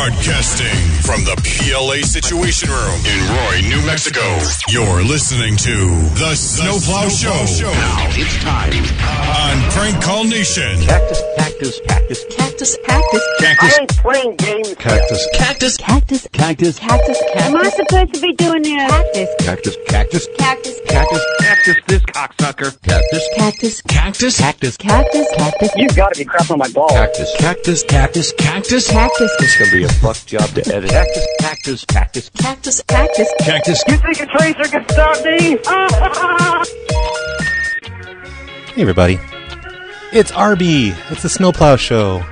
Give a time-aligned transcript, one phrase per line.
[0.00, 4.22] Broadcasting from the PLA Situation Room in Roy, New Mexico.
[4.70, 5.76] You're listening to
[6.16, 7.28] The Snowplow Show.
[7.28, 8.72] Now it's time.
[8.72, 10.80] On Prank Call Nation.
[10.80, 11.20] Cactus,
[11.60, 13.74] cactus, cactus, Cactus, cactus, Cactus.
[13.76, 14.74] I ain't playing games.
[14.78, 17.22] cactus, cactus, cactus, cactus, cactus, Cactus.
[17.36, 18.90] Am I supposed to be doing this?
[18.90, 20.80] cactus, cactus, cactus, Cactus.
[20.88, 22.80] cactus, cactus, this cocksucker.
[22.82, 26.92] Cactus, cactus, cactus, cactus, cactus, cactus, You've gotta be crap on my balls.
[26.92, 28.88] cactus, cactus, cactus, cactus.
[28.88, 30.90] cactus, It's gonna be a fuck job to edit.
[30.90, 33.28] Cactus, cactus, cactus, cactus, cactus.
[33.40, 33.84] cactus.
[33.86, 35.58] You think a tracer can stop me?
[38.74, 39.18] Hey, everybody.
[40.12, 40.96] It's RB.
[41.12, 42.24] It's the Snowplow Show.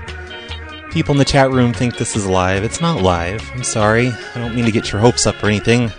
[0.91, 2.65] People in the chat room think this is live.
[2.65, 3.49] It's not live.
[3.55, 4.09] I'm sorry.
[4.09, 5.93] I don't mean to get your hopes up or anything.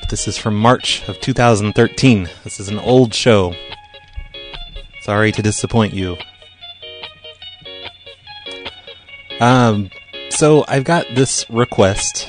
[0.00, 2.28] But this is from March of 2013.
[2.42, 3.54] This is an old show.
[5.02, 6.16] Sorry to disappoint you.
[9.38, 9.90] Um,
[10.30, 12.28] so I've got this request,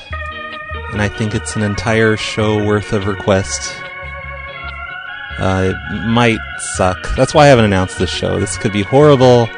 [0.92, 3.74] and I think it's an entire show worth of request.
[5.38, 7.14] Uh, it might suck.
[7.16, 8.40] That's why I haven't announced this show.
[8.40, 9.48] This could be horrible,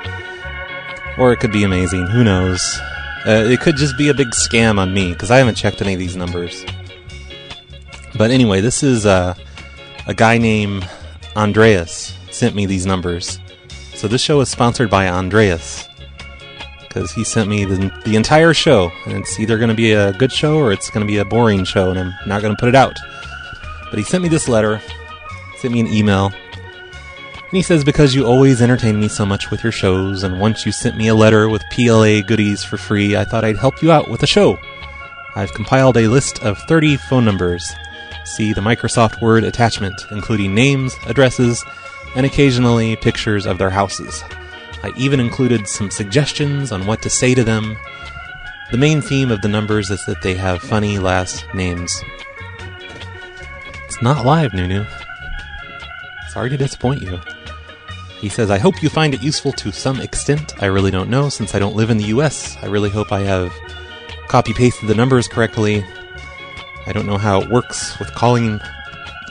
[1.16, 2.06] or it could be amazing.
[2.06, 2.60] Who knows?
[3.26, 5.94] Uh, it could just be a big scam on me because I haven't checked any
[5.94, 6.64] of these numbers.
[8.16, 9.34] But anyway, this is uh,
[10.06, 10.88] a guy named
[11.36, 13.38] Andreas sent me these numbers.
[13.94, 15.88] So this show is sponsored by Andreas
[16.80, 20.12] because he sent me the, the entire show, and it's either going to be a
[20.14, 22.60] good show or it's going to be a boring show, and I'm not going to
[22.60, 22.96] put it out.
[23.90, 24.82] But he sent me this letter
[25.60, 26.32] sent me an email.
[27.50, 30.64] And he says, Because you always entertain me so much with your shows, and once
[30.64, 33.90] you sent me a letter with PLA goodies for free, I thought I'd help you
[33.90, 34.58] out with a show.
[35.34, 37.68] I've compiled a list of 30 phone numbers.
[38.24, 41.64] See the Microsoft Word attachment, including names, addresses,
[42.14, 44.22] and occasionally pictures of their houses.
[44.82, 47.76] I even included some suggestions on what to say to them.
[48.70, 52.02] The main theme of the numbers is that they have funny last names.
[53.86, 54.86] It's not live, Nunu.
[56.32, 57.20] Sorry to disappoint you.
[58.20, 60.62] He says, I hope you find it useful to some extent.
[60.62, 62.56] I really don't know since I don't live in the US.
[62.62, 63.52] I really hope I have
[64.28, 65.84] copy pasted the numbers correctly.
[66.86, 68.60] I don't know how it works with calling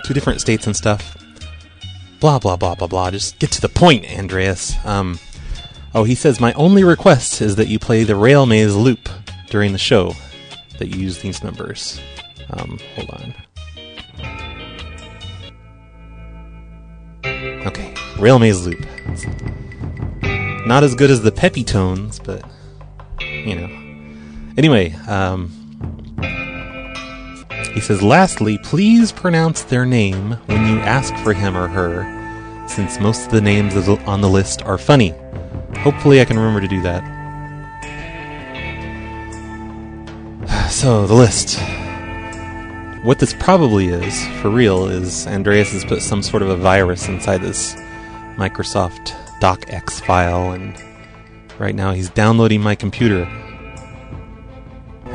[0.03, 1.17] two different states and stuff.
[2.19, 3.11] Blah, blah, blah, blah, blah.
[3.11, 4.73] Just get to the point, Andreas.
[4.85, 5.19] Um,
[5.95, 9.07] oh, he says, My only request is that you play the Rail Maze loop
[9.49, 10.13] during the show,
[10.79, 12.01] that you use these numbers.
[12.49, 13.33] Um, hold on.
[17.69, 18.83] Okay, Rail Maze Loop.
[19.09, 19.27] It's
[20.65, 22.43] not as good as the peppy tones, but
[23.21, 23.69] you know.
[24.57, 25.51] Anyway, um,
[27.75, 32.99] he says, lastly, please pronounce their name when you ask for him or her, since
[32.99, 35.13] most of the names on the list are funny.
[35.77, 37.03] Hopefully, I can remember to do that.
[40.71, 41.59] So, the list.
[43.03, 47.07] What this probably is, for real, is Andreas has put some sort of a virus
[47.07, 47.73] inside this
[48.35, 50.75] Microsoft DocX file, and
[51.57, 53.21] right now he's downloading my computer.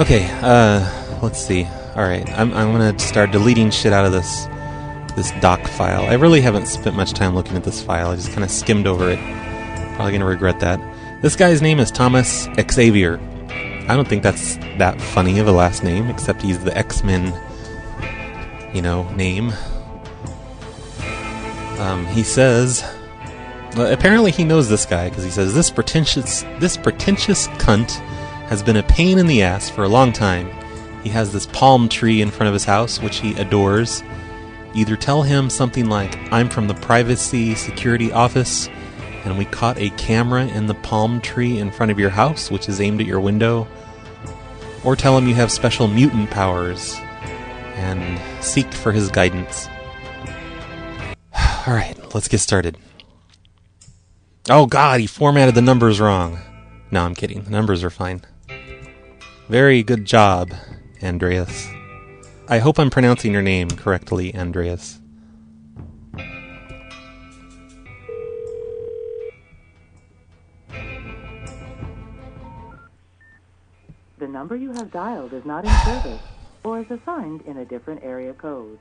[0.00, 1.66] Okay, uh, let's see.
[1.94, 4.46] Alright, I'm, I'm gonna start deleting shit out of this
[5.14, 6.06] this doc file.
[6.06, 8.86] I really haven't spent much time looking at this file, I just kind of skimmed
[8.86, 9.18] over it.
[9.94, 10.80] Probably gonna regret that.
[11.20, 13.20] This guy's name is Thomas Xavier.
[13.88, 17.38] I don't think that's that funny of a last name, except he's the X Men
[18.74, 19.52] you know, name.
[21.78, 22.84] Um, he says,
[23.76, 27.92] well, apparently he knows this guy because he says this pretentious, this pretentious cunt
[28.48, 30.50] has been a pain in the ass for a long time.
[31.02, 34.02] He has this palm tree in front of his house which he adores.
[34.74, 38.68] Either tell him something like, "I'm from the privacy security office."
[39.24, 42.68] And we caught a camera in the palm tree in front of your house, which
[42.68, 43.68] is aimed at your window.
[44.82, 46.98] Or tell him you have special mutant powers
[47.74, 49.68] and seek for his guidance.
[51.68, 52.78] Alright, let's get started.
[54.50, 56.38] Oh god, he formatted the numbers wrong.
[56.90, 57.42] No, I'm kidding.
[57.42, 58.22] The numbers are fine.
[59.48, 60.52] Very good job,
[61.02, 61.66] Andreas.
[62.48, 65.00] I hope I'm pronouncing your name correctly, Andreas.
[74.18, 76.22] The number you have dialed is not in service
[76.64, 78.78] or is assigned in a different area code.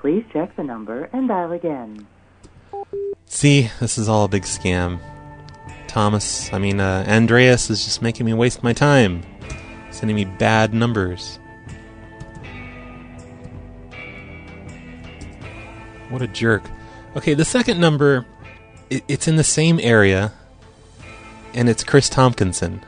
[0.00, 2.06] Please check the number and dial again.
[3.26, 4.98] See, this is all a big scam.
[5.86, 9.22] Thomas, I mean, uh, Andreas is just making me waste my time,
[9.90, 11.38] sending me bad numbers.
[16.08, 16.62] What a jerk.
[17.16, 18.26] Okay, the second number,
[18.90, 20.32] it, it's in the same area,
[21.54, 22.82] and it's Chris Tompkinson.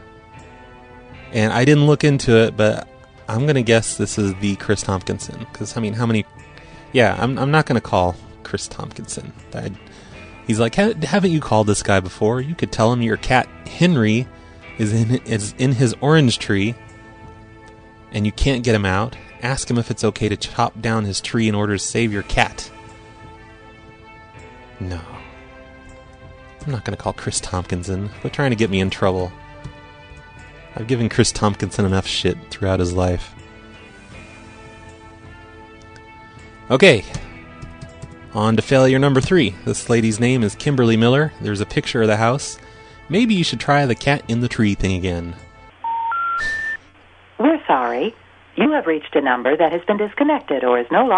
[1.33, 2.89] And I didn't look into it, but
[3.29, 5.39] I'm gonna guess this is the Chris Tompkinson.
[5.41, 6.25] Because I mean, how many?
[6.93, 7.39] Yeah, I'm.
[7.39, 9.33] I'm not gonna call Chris Tompkinson.
[9.55, 9.71] I,
[10.47, 12.41] he's like, haven't you called this guy before?
[12.41, 14.27] You could tell him your cat Henry
[14.79, 16.75] is in is in his orange tree,
[18.13, 19.17] and you can't get him out.
[19.43, 22.25] Ask him if it's okay to chop down his tree in order to save your
[22.25, 22.71] cat.
[24.81, 25.01] No.
[26.67, 28.11] I'm not going to call Chris Tompkinson.
[28.21, 29.33] Quit trying to get me in trouble.
[30.79, 33.35] I've given Chris Tompkinson enough shit throughout his life.
[36.71, 37.05] Okay.
[38.33, 39.57] On to failure number three.
[39.65, 41.33] This lady's name is Kimberly Miller.
[41.41, 42.59] There's a picture of the house.
[43.09, 45.35] Maybe you should try the cat in the tree thing again.
[47.41, 48.15] We're sorry.
[48.55, 51.17] You have reached a number that has been disconnected or is no longer.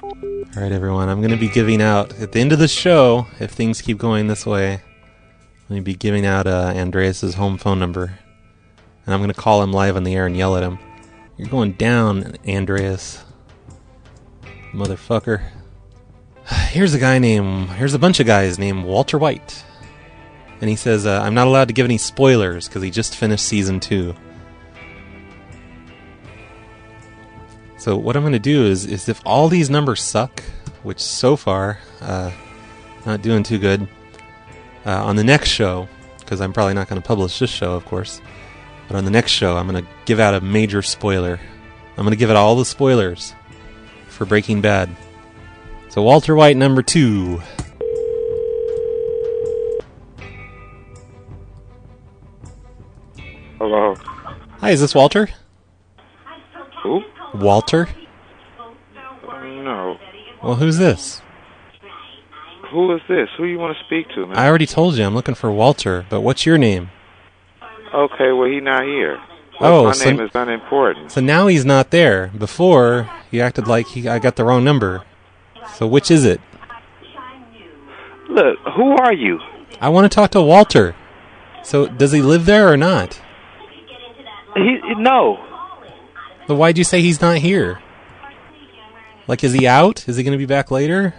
[0.57, 1.11] All right, everyone.
[1.11, 3.99] I'm going to be giving out at the end of the show, if things keep
[3.99, 8.19] going this way, I'm going to be giving out uh, Andreas's home phone number,
[9.05, 10.79] and I'm going to call him live on the air and yell at him.
[11.37, 13.23] You're going down, Andreas,
[14.73, 15.43] motherfucker.
[16.69, 17.71] Here's a guy named.
[17.71, 19.65] Here's a bunch of guys named Walter White,
[20.61, 23.45] and he says uh, I'm not allowed to give any spoilers because he just finished
[23.45, 24.15] season two.
[27.81, 30.43] So what I'm going to do is, is if all these numbers suck,
[30.83, 32.31] which so far uh,
[33.07, 33.89] not doing too good,
[34.85, 35.89] uh, on the next show,
[36.19, 38.21] because I'm probably not going to publish this show, of course,
[38.91, 41.39] but on the next show I'm going to give out a major spoiler.
[41.97, 43.35] I'm going to give out all the spoilers
[44.09, 44.91] for Breaking Bad.
[45.91, 47.41] So Walter White number two.
[53.59, 53.95] Hello.
[54.59, 55.29] Hi, is this Walter?
[56.83, 57.03] Who?
[57.35, 57.89] Walter?
[59.39, 59.99] No.
[60.43, 61.23] Well, who's this?
[62.73, 63.29] Who is this?
[63.37, 64.37] Who you want to speak to, man?
[64.37, 66.91] I already told you I'm looking for Walter, but what's your name?
[67.95, 69.21] Okay, well he not here.
[69.61, 71.13] Oh, my so- name is unimportant.
[71.13, 72.29] So now he's not there.
[72.29, 75.03] Before, he acted like he I got the wrong number.
[75.75, 76.41] So which is it?
[78.29, 79.41] Look, who are you?
[79.81, 80.95] I want to talk to Walter.
[81.63, 83.21] So does he live there or not?
[84.55, 85.45] He no.
[86.47, 87.81] But why'd you say he's not here?
[89.29, 90.09] Like, is he out?
[90.09, 91.15] Is he going to be back later?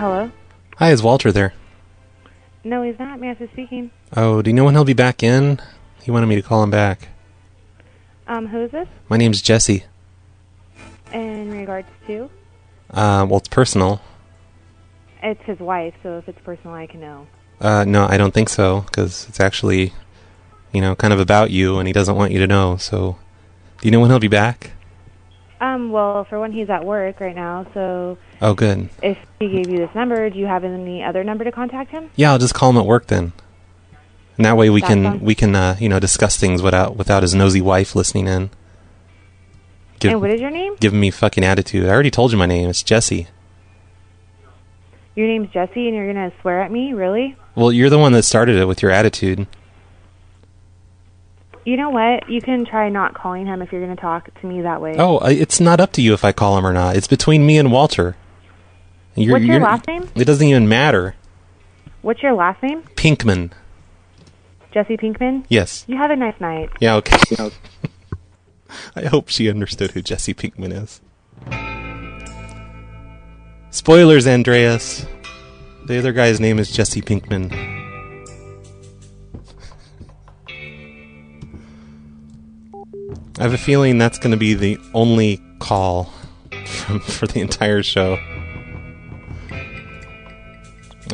[0.00, 0.30] Hello?
[0.78, 1.52] Hi, is Walter there?
[2.64, 3.20] No, he's not.
[3.20, 3.90] May I speaking?
[4.16, 5.60] Oh, do you know when he'll be back in?
[6.02, 7.08] He wanted me to call him back.
[8.26, 8.88] Um, who is this?
[9.10, 9.84] My name's Jesse.
[11.12, 12.30] In regards to?
[12.88, 14.00] Uh, well, it's personal.
[15.22, 17.26] It's his wife, so if it's personal, I can know.
[17.60, 19.92] Uh, no, I don't think so, because it's actually,
[20.72, 22.78] you know, kind of about you, and he doesn't want you to know.
[22.78, 23.18] So,
[23.82, 24.70] do you know when he'll be back?
[25.60, 28.88] Um, well, for one, he's at work right now, so Oh, good.
[29.02, 32.10] if he gave you this number, do you have any other number to contact him?
[32.16, 33.32] Yeah, I'll just call him at work then.
[34.38, 36.96] And that way we That can sounds- we can uh, you know discuss things without
[36.96, 38.48] without his nosy wife listening in.
[39.98, 40.76] Give, and what is your name?
[40.80, 41.84] giving me fucking attitude.
[41.86, 42.70] I already told you my name.
[42.70, 43.26] It's Jesse.
[45.14, 46.94] Your name's Jesse, and you're gonna swear at me?
[46.94, 47.36] Really?
[47.54, 49.46] Well, you're the one that started it with your attitude.
[51.64, 52.28] You know what?
[52.30, 54.94] You can try not calling him if you're gonna talk to me that way.
[54.98, 56.96] Oh, it's not up to you if I call him or not.
[56.96, 58.16] It's between me and Walter.
[59.14, 60.08] You're, What's your you're- last name?
[60.14, 61.14] It doesn't even matter.
[62.02, 62.82] What's your last name?
[62.96, 63.52] Pinkman.
[64.72, 65.44] Jesse Pinkman?
[65.48, 65.84] Yes.
[65.86, 66.70] You have a nice night.
[66.80, 66.94] Yeah.
[66.96, 67.18] Okay.
[68.96, 71.00] I hope she understood who Jesse Pinkman is.
[73.70, 75.04] Spoilers, Andreas.
[75.86, 77.50] The other guy's name is Jesse Pinkman.
[83.40, 86.12] I have a feeling that's going to be the only call
[86.66, 88.18] from, for the entire show.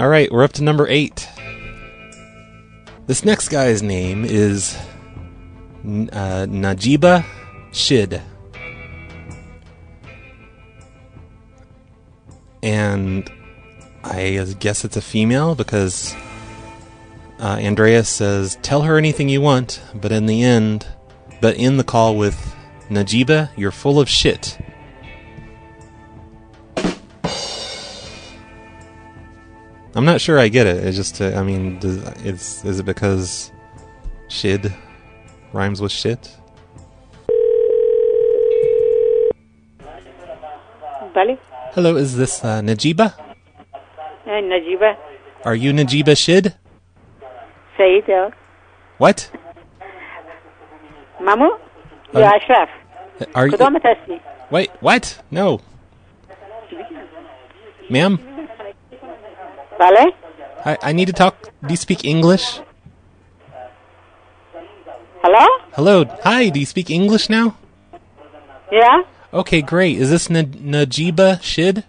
[0.01, 1.29] All right, we're up to number eight.
[3.07, 4.77] This next guy's name is
[5.85, 7.25] uh, Najiba
[7.71, 8.21] Shid.
[12.61, 13.31] And
[14.03, 16.13] I guess it's a female because
[17.39, 20.89] uh, Andreas says, Tell her anything you want, but in the end,
[21.41, 22.55] but in the call with
[22.89, 24.59] Najiba, you're full of shit.
[29.95, 30.85] I'm not sure I get it.
[30.85, 33.51] It's just, uh, I mean, does, it's, is it because
[34.29, 34.75] shid
[35.53, 36.37] rhymes with shit?
[41.73, 43.15] Hello, is this uh, Najiba?
[44.27, 44.97] Eh, Najiba.
[45.45, 46.55] Are you Najiba Shid?
[47.77, 48.11] Said.
[48.11, 48.31] uh,
[48.99, 49.31] What?
[51.21, 51.59] Mamu?
[52.13, 52.69] you yeah, Ashraf.
[53.35, 53.57] Are you?
[53.57, 54.21] Don't test me.
[54.51, 55.19] Wait, what?
[55.31, 55.61] No.
[57.91, 58.19] Ma'am?
[59.79, 60.13] Vale?
[60.65, 61.51] I, I need to talk.
[61.63, 62.61] Do you speak English?
[65.23, 65.47] Hello?
[65.73, 66.05] Hello.
[66.23, 67.57] Hi, do you speak English now?
[68.71, 69.03] Yeah.
[69.33, 69.99] Okay, great.
[69.99, 71.85] Is this N- Najiba Shid?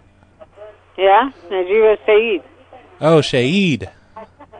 [0.97, 2.43] Yeah, Najiba Saeed.
[2.99, 3.89] Oh, Shaeed.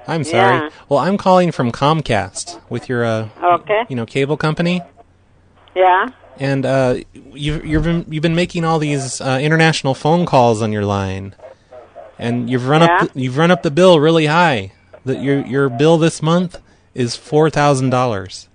[0.08, 0.58] I'm sorry.
[0.58, 0.70] Yeah.
[0.90, 3.84] Well, I'm calling from Comcast with your, uh, Okay.
[3.90, 4.82] you know, cable company,
[5.76, 6.08] Yeah?
[6.40, 6.96] and uh,
[7.34, 11.36] you've you've been you've been making all these uh, international phone calls on your line,
[12.18, 13.00] and you've run Yeah.
[13.02, 14.72] up the, you've run up the bill really high.
[15.06, 16.60] That your your bill this month
[16.94, 18.48] is four thousand dollars.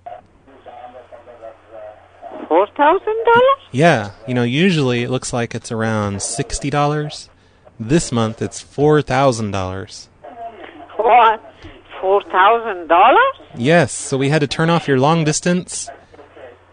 [2.47, 3.59] Four thousand dollars?
[3.71, 7.29] Yeah, you know, usually it looks like it's around sixty dollars.
[7.79, 10.09] This month it's four thousand dollars.
[11.03, 11.53] What?
[11.99, 13.35] Four thousand dollars?
[13.55, 15.89] Yes, so we had to turn off your long distance,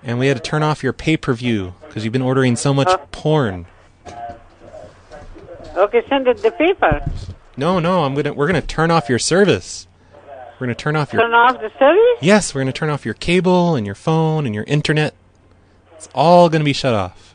[0.05, 2.73] and we had to turn off your pay per view because you've been ordering so
[2.73, 2.99] much uh.
[3.11, 3.67] porn.
[5.77, 7.05] Okay, send it the paper.
[7.57, 9.89] No, no, I'm gonna we're gonna turn off your service.
[10.59, 12.19] We're gonna turn off your Turn off the service?
[12.21, 15.15] yes, we're gonna turn off your cable and your phone and your internet.
[15.97, 17.35] It's all gonna be shut off.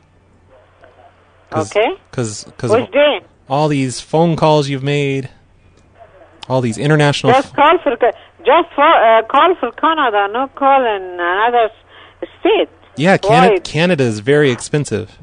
[1.51, 1.95] Okay.
[2.09, 2.87] Because because
[3.49, 5.29] all these phone calls you've made,
[6.47, 7.33] all these international.
[7.33, 7.95] Just call for
[8.45, 11.69] just for uh, call for Canada, no call in another
[12.39, 12.69] state.
[12.95, 15.17] yeah, Canada, Canada is very expensive.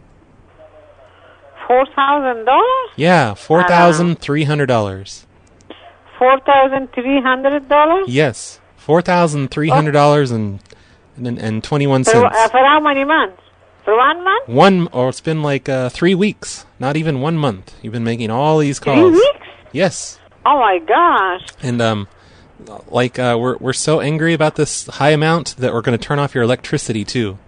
[1.66, 2.90] Four thousand dollars?
[2.96, 5.26] Yeah, four thousand three hundred dollars.
[6.18, 8.06] Four thousand three hundred dollars?
[8.08, 10.60] Yes, four thousand three hundred dollars and
[11.16, 12.36] and and twenty one For, cents.
[12.36, 13.40] uh, for how many months?
[13.84, 14.48] For one month?
[14.48, 17.74] One or it's been like uh, three weeks, not even one month.
[17.82, 18.98] You've been making all these calls.
[18.98, 19.46] Three weeks?
[19.72, 21.46] Yes, Oh my gosh!
[21.62, 22.08] and um,
[22.88, 26.18] like uh, we're we're so angry about this high amount that we're going to turn
[26.18, 27.38] off your electricity too.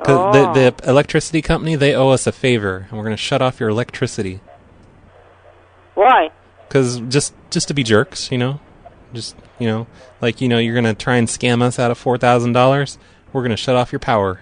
[0.00, 0.32] Oh.
[0.32, 3.60] the the electricity company they owe us a favor, and we're going to shut off
[3.60, 4.40] your electricity.
[5.94, 6.30] Why?
[6.66, 8.60] Because just just to be jerks, you know,
[9.12, 9.86] just you know,
[10.20, 12.98] like you know, you're going to try and scam us out of four thousand dollars.
[13.32, 14.40] We're going to shut off your power.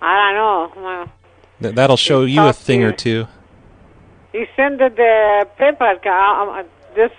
[0.00, 0.34] I don't
[0.76, 0.82] know.
[0.82, 1.12] Well,
[1.60, 3.26] Th- that'll show you a thing or two.
[4.32, 5.84] You send the, paper.
[6.08, 6.62] Um, uh,
[6.94, 7.10] this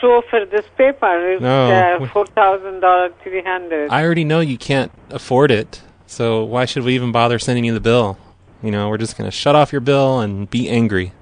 [0.00, 1.70] show for this paper is No,
[2.00, 3.90] uh, four thousand dollars, three hundred.
[3.90, 7.74] I already know you can't afford it, so why should we even bother sending you
[7.74, 8.18] the bill?
[8.62, 11.12] You know, we're just going to shut off your bill and be angry.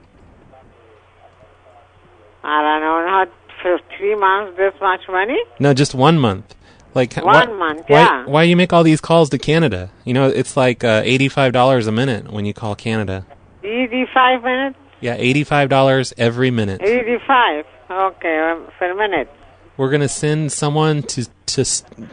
[2.44, 3.04] I don't know.
[3.06, 3.28] Not
[3.62, 4.56] for three months.
[4.56, 5.38] This much money?
[5.58, 6.54] No, just one month.
[6.94, 8.26] Like One why, month, Why, yeah.
[8.26, 9.90] why you make all these calls to Canada?
[10.04, 13.24] You know, it's like uh, eighty-five dollars a minute when you call Canada.
[13.64, 14.78] Eighty-five minutes.
[15.02, 16.80] Yeah, eighty-five dollars every minute.
[16.80, 17.66] Eighty-five.
[17.90, 19.28] Okay, um, for minute.
[19.76, 21.64] We're gonna send someone to to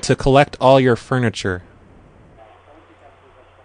[0.01, 1.63] to collect all your furniture.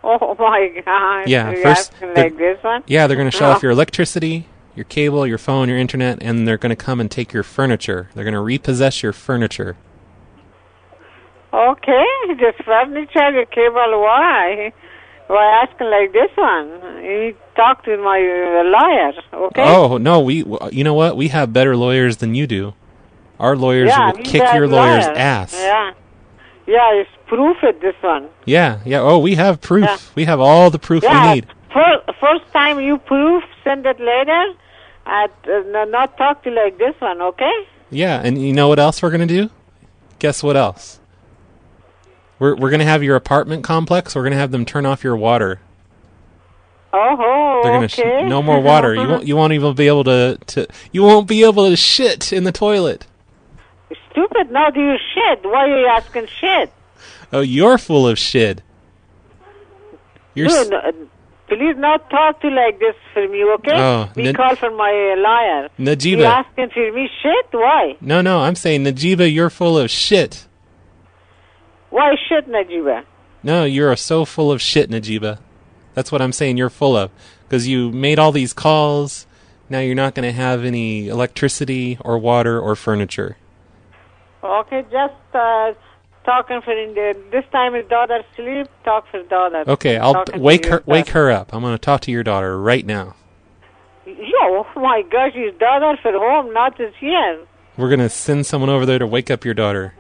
[0.06, 1.28] Oh my God!
[1.28, 2.82] Yeah, you first they're- like this one?
[2.86, 3.52] Yeah, they're gonna shut Oh.
[3.52, 7.32] off your electricity, your cable, your phone, your internet, and they're gonna come and take
[7.32, 8.10] your furniture.
[8.14, 9.76] They're gonna repossess your furniture.
[11.54, 12.04] Okay,
[12.38, 14.72] this furniture, your cable, why?
[15.26, 16.68] Why asking like this one?
[17.02, 19.12] You talk to my uh, lawyer,
[19.46, 19.62] okay?
[19.64, 21.16] Oh no, we you know what?
[21.16, 22.74] We have better lawyers than you do.
[23.38, 25.18] Our lawyers yeah, will kick your lawyer's lawyers.
[25.18, 25.54] ass.
[25.54, 25.92] Yeah,
[26.66, 28.28] yeah, it's proof it, this one.
[28.44, 29.00] Yeah, yeah.
[29.00, 29.84] Oh, we have proof.
[29.84, 29.96] Yeah.
[30.14, 31.46] We have all the proof yeah, we need.
[31.72, 34.54] fir- first time you proof, send it later.
[35.06, 37.52] At, uh, not talk to like this one, okay?
[37.90, 39.50] Yeah, and you know what else we're gonna do?
[40.18, 40.98] Guess what else?
[42.38, 44.14] We're we're gonna have your apartment complex.
[44.14, 45.60] We're gonna have them turn off your water.
[46.92, 48.24] Oh, They're gonna okay.
[48.24, 48.94] sh- no more water.
[48.94, 52.32] You won't you won't even be able to, to you won't be able to shit
[52.32, 53.06] in the toilet.
[54.12, 55.44] Stupid, now do you shit?
[55.44, 56.72] Why are you asking shit?
[57.32, 58.62] Oh, you're full of shit.
[60.34, 61.08] You're s- Dude,
[61.48, 63.72] please not talk to like this for me, okay?
[63.76, 65.68] Oh, we N- call for my uh, lawyer.
[65.78, 66.18] Najiba.
[66.18, 67.46] You asking for me shit?
[67.50, 67.96] Why?
[68.00, 68.40] no, no.
[68.40, 70.46] I'm saying Najiba, you're full of shit.
[71.94, 73.04] Why shit, Najiba?
[73.44, 75.38] No, you're so full of shit, Najiba.
[75.94, 76.56] That's what I'm saying.
[76.56, 77.12] You're full of
[77.44, 79.28] because you made all these calls.
[79.70, 83.36] Now you're not going to have any electricity or water or furniture.
[84.42, 85.72] Okay, just uh,
[86.24, 89.62] talking for the, this time his daughter sleep, talk for daughter.
[89.68, 90.82] Okay, I'll wake her.
[90.86, 91.54] Wake her up.
[91.54, 93.14] I'm going to talk to your daughter right now.
[94.04, 97.46] Yo, oh my gosh, his daughter for home, not is here.
[97.76, 99.94] We're going to send someone over there to wake up your daughter.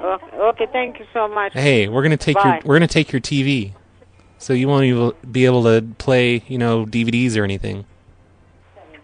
[0.00, 1.52] Okay, thank you so much.
[1.52, 2.60] Hey, we're going to take Bye.
[2.64, 2.74] your.
[2.74, 3.72] We're to take your TV,
[4.38, 7.84] so you won't even be able to play, you know, DVDs or anything.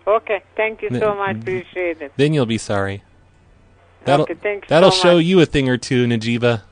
[0.06, 2.12] Okay, thank you so much, appreciate it.
[2.16, 3.02] Then you'll be sorry.
[4.04, 5.24] That'll Okay, that'll so show much.
[5.24, 6.62] you a thing or two, Najiba.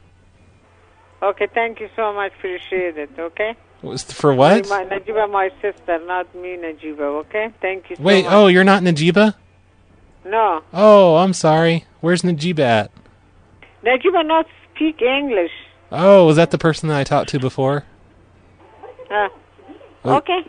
[1.22, 3.56] Okay, thank you so much, appreciate it, okay?
[3.80, 4.68] Was for what?
[4.68, 7.00] My, Najiba, my sister, not me, Najiba.
[7.24, 7.50] Okay.
[7.60, 7.96] Thank you.
[7.96, 8.32] So Wait, much.
[8.32, 9.34] oh, you're not Najiba?
[10.24, 11.84] No, Oh, I'm sorry.
[12.00, 12.90] Where's Najiba at?
[13.84, 15.50] Najiba not speak English.
[15.90, 17.84] Oh, was that the person that I talked to before?
[19.10, 19.28] Uh,
[20.04, 20.16] Oh.
[20.16, 20.40] okay.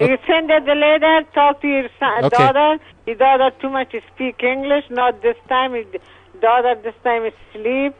[0.00, 2.36] You send her the letter, talk to your son, Okay.
[2.36, 2.78] daughter.
[3.06, 4.84] Your daughter too much speak English.
[4.90, 5.74] Not this time.
[5.74, 6.00] It-
[6.40, 7.94] Daughter this time is sleep.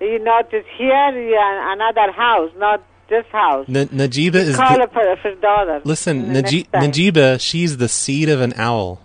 [0.00, 1.10] You not is here.
[1.10, 1.38] You
[1.74, 3.66] another house, not this house.
[3.68, 4.56] N- Najiba is.
[4.56, 5.80] Call The, her for daughter.
[5.84, 9.00] listen, Naji- Najiba, she's the seed of an owl.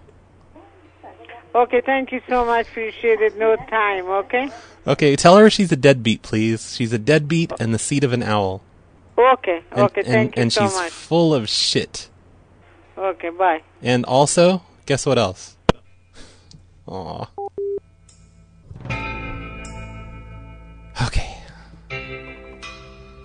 [1.53, 2.67] Okay, thank you so much.
[2.69, 3.37] Appreciate it.
[3.37, 4.05] No time.
[4.23, 4.49] Okay.
[4.89, 6.75] Okay, tell her she's a deadbeat, please.
[6.75, 8.63] She's a deadbeat and the seed of an owl.
[9.15, 9.63] Okay.
[9.71, 10.01] And, okay.
[10.01, 12.09] and, Thank you and so she's full of shit.
[12.97, 13.29] Okay.
[13.29, 13.61] Bye.
[13.83, 15.55] And also, guess what else?
[16.87, 17.27] Aw.
[21.05, 21.37] Okay.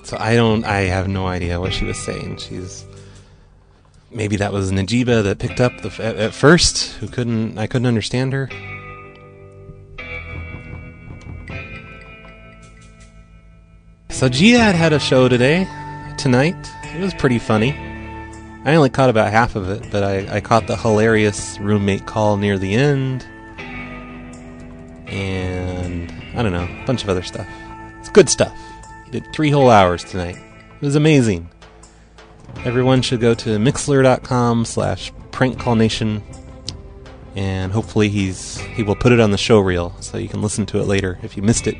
[0.02, 0.64] So I don't.
[0.64, 2.36] I have no idea what she was saying.
[2.36, 2.84] She's
[4.10, 6.92] maybe that was Najiba that picked up the at first.
[6.96, 7.56] Who couldn't?
[7.56, 8.50] I couldn't understand her.
[14.14, 15.66] So Jihad had a show today,
[16.16, 16.54] tonight.
[16.84, 17.72] It was pretty funny.
[18.64, 22.36] I only caught about half of it, but I, I caught the hilarious roommate call
[22.36, 23.26] near the end.
[25.08, 27.48] And I don't know, a bunch of other stuff.
[27.98, 28.56] It's good stuff.
[29.06, 30.36] He did three whole hours tonight.
[30.36, 31.50] It was amazing.
[32.64, 36.22] Everyone should go to mixlr.com slash prankcallnation
[37.34, 40.66] and hopefully he's he will put it on the show reel so you can listen
[40.66, 41.74] to it later if you missed it.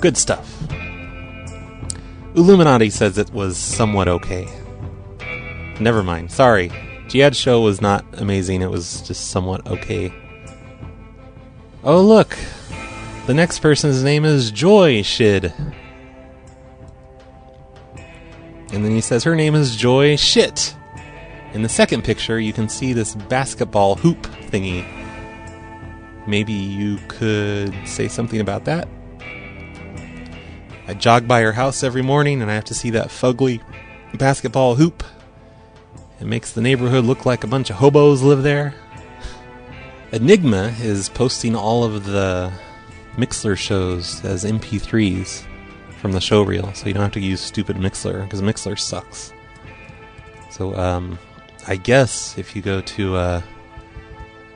[0.00, 0.62] Good stuff.
[2.34, 4.48] Illuminati says it was somewhat okay.
[5.80, 6.30] Never mind.
[6.30, 6.68] Sorry.
[7.08, 8.62] Jihad's show was not amazing.
[8.62, 10.12] It was just somewhat okay.
[11.82, 12.36] Oh, look.
[13.26, 15.52] The next person's name is Joy Shid.
[18.72, 20.76] And then he says her name is Joy Shit.
[21.54, 24.86] In the second picture, you can see this basketball hoop thingy.
[26.26, 28.86] Maybe you could say something about that?
[30.88, 33.60] I jog by her house every morning and I have to see that fugly
[34.14, 35.04] basketball hoop.
[36.18, 38.74] It makes the neighborhood look like a bunch of hobos live there.
[40.12, 42.50] Enigma is posting all of the
[43.18, 45.44] Mixlr shows as MP3s
[46.00, 49.34] from the show reel, so you don't have to use stupid Mixlr because Mixlr sucks.
[50.50, 51.18] So, um,
[51.66, 53.42] I guess if you go to uh,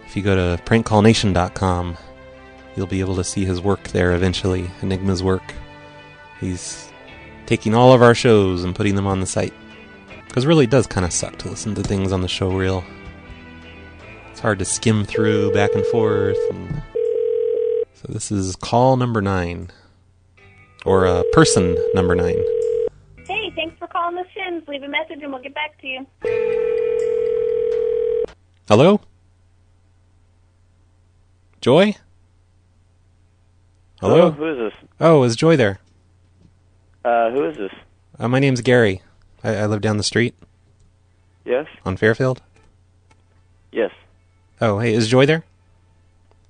[0.07, 1.99] if you go to prankcallnation.com,
[2.75, 4.71] you'll be able to see his work there eventually.
[4.81, 5.43] Enigma's work.
[6.43, 6.91] He's
[7.47, 9.55] taking all of our shows and putting them on the site.
[10.27, 12.83] Because really, it does kind of suck to listen to things on the show reel.
[14.33, 16.39] It's hard to skim through back and forth.
[16.51, 16.83] And
[17.95, 19.71] so this is call number nine,
[20.85, 22.43] or uh, person number nine.
[23.29, 24.67] Hey, thanks for calling the Shins.
[24.67, 26.07] Leave a message and we'll get back to you.
[28.67, 29.01] Hello,
[31.61, 31.95] Joy.
[34.01, 34.33] Hello.
[34.33, 34.89] Who is this?
[34.99, 35.79] Oh, is Joy there?
[37.05, 37.73] Uh, who is this?
[38.19, 39.03] Uh, my name's Gary.
[39.43, 40.35] I, I live down the street
[41.45, 41.67] Yes?
[41.85, 42.41] on Fairfield.
[43.73, 43.91] Yes.
[44.61, 45.45] Oh, hey, is Joy there?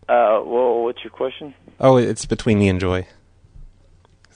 [0.08, 1.54] Uh, well, what's your question?
[1.80, 3.06] Oh, it's between me and Joy.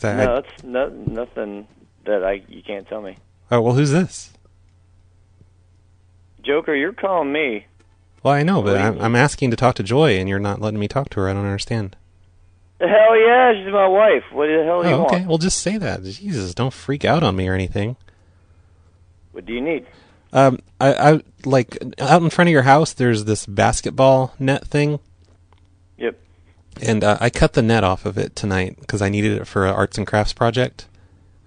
[0.00, 1.66] That- no, it's no, nothing
[2.04, 3.16] that I you can't tell me.
[3.50, 4.32] oh, well, who's this?
[6.42, 7.66] Joker, you're calling me.
[8.22, 10.28] Well, I know, but What do you I'm, I'm asking to talk to Joy, and
[10.28, 11.28] you're not letting me talk to her.
[11.28, 11.96] I don't understand.
[12.78, 14.24] Hell yeah, she's my wife.
[14.32, 15.16] What the hell do you Oh, okay.
[15.20, 15.28] want?
[15.28, 16.02] Well, just say that.
[16.04, 17.96] Jesus, don't freak out on me or anything.
[19.32, 19.86] What do you need?
[20.32, 22.92] Um, I, I like out in front of your house.
[22.92, 24.98] There's this basketball net thing,
[25.96, 26.18] Yep.
[26.82, 29.64] and uh, I cut the net off of it tonight because I needed it for
[29.66, 30.86] an arts and crafts project,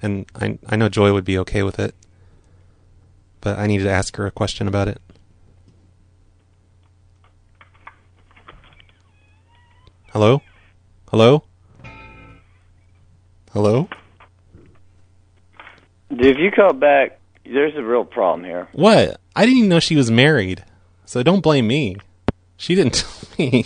[0.02, 1.94] and I I know Joy would be okay with it,
[3.42, 5.00] but I needed to ask her a question about it.
[10.12, 10.42] Hello,
[11.10, 11.44] hello,
[13.52, 13.88] hello.
[16.10, 18.68] Dude, if you call back, there's a real problem here.
[18.72, 19.20] What?
[19.36, 20.64] I didn't even know she was married.
[21.06, 21.98] So don't blame me.
[22.58, 23.66] She didn't tell me.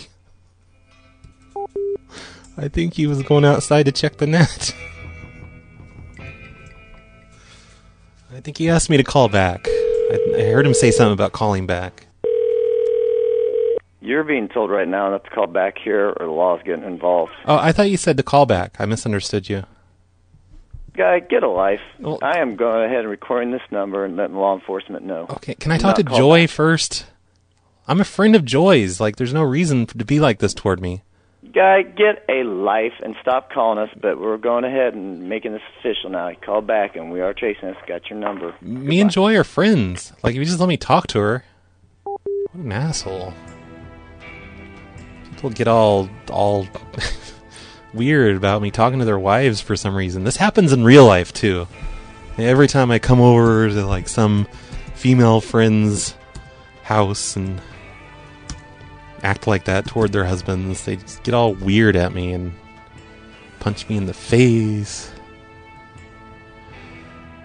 [2.56, 4.74] I think he was going outside to check the net.
[8.32, 9.66] I think he asked me to call back.
[9.66, 12.03] I, I heard him say something about calling back.
[14.04, 17.32] You're being told right now not to call back here, or the law's getting involved.
[17.46, 18.76] Oh, I thought you said to call back.
[18.78, 19.64] I misunderstood you.
[20.94, 21.80] Guy, get a life.
[21.98, 25.26] Well- I am going ahead and recording this number and letting law enforcement know.
[25.30, 26.50] Okay, can I talk to Joy back.
[26.50, 27.06] first?
[27.88, 29.00] I'm a friend of Joy's.
[29.00, 31.02] Like, there's no reason to be like this toward me.
[31.54, 33.88] Guy, get a life and stop calling us.
[33.98, 36.30] But we're going ahead and making this official now.
[36.44, 37.76] Call back, and we are chasing us.
[37.88, 38.54] Got your number.
[38.60, 40.12] Me and Joy are friends.
[40.22, 41.44] Like, if you just let me talk to her.
[42.04, 42.20] What
[42.54, 43.32] an asshole.
[45.34, 46.66] People get all all
[47.94, 50.24] weird about me talking to their wives for some reason.
[50.24, 51.66] This happens in real life too.
[52.38, 54.46] Every time I come over to like some
[54.94, 56.16] female friend's
[56.82, 57.60] house and
[59.22, 62.52] act like that toward their husbands, they just get all weird at me and
[63.60, 65.10] punch me in the face.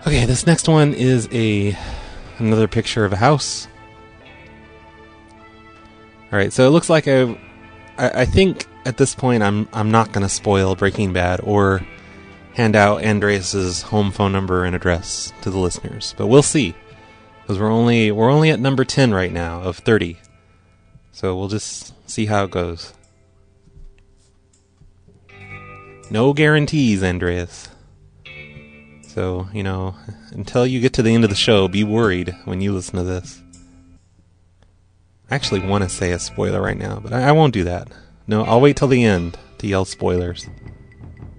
[0.01, 1.77] Okay, this next one is a
[2.37, 3.67] another picture of a house.
[6.31, 7.37] All right, so it looks like I,
[7.99, 11.81] I, I think at this point I'm I'm not going to spoil Breaking Bad or
[12.53, 16.73] hand out Andreas's home phone number and address to the listeners, but we'll see
[17.41, 20.17] because we're only we're only at number ten right now of thirty,
[21.11, 22.93] so we'll just see how it goes.
[26.09, 27.69] No guarantees, Andreas.
[29.07, 29.95] So, you know,
[30.31, 33.03] until you get to the end of the show, be worried when you listen to
[33.03, 33.41] this.
[35.29, 37.89] I actually want to say a spoiler right now, but I, I won't do that.
[38.27, 40.47] No, I'll wait till the end to yell spoilers.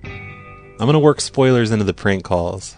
[0.05, 2.77] I'm going to work spoilers into the prank calls.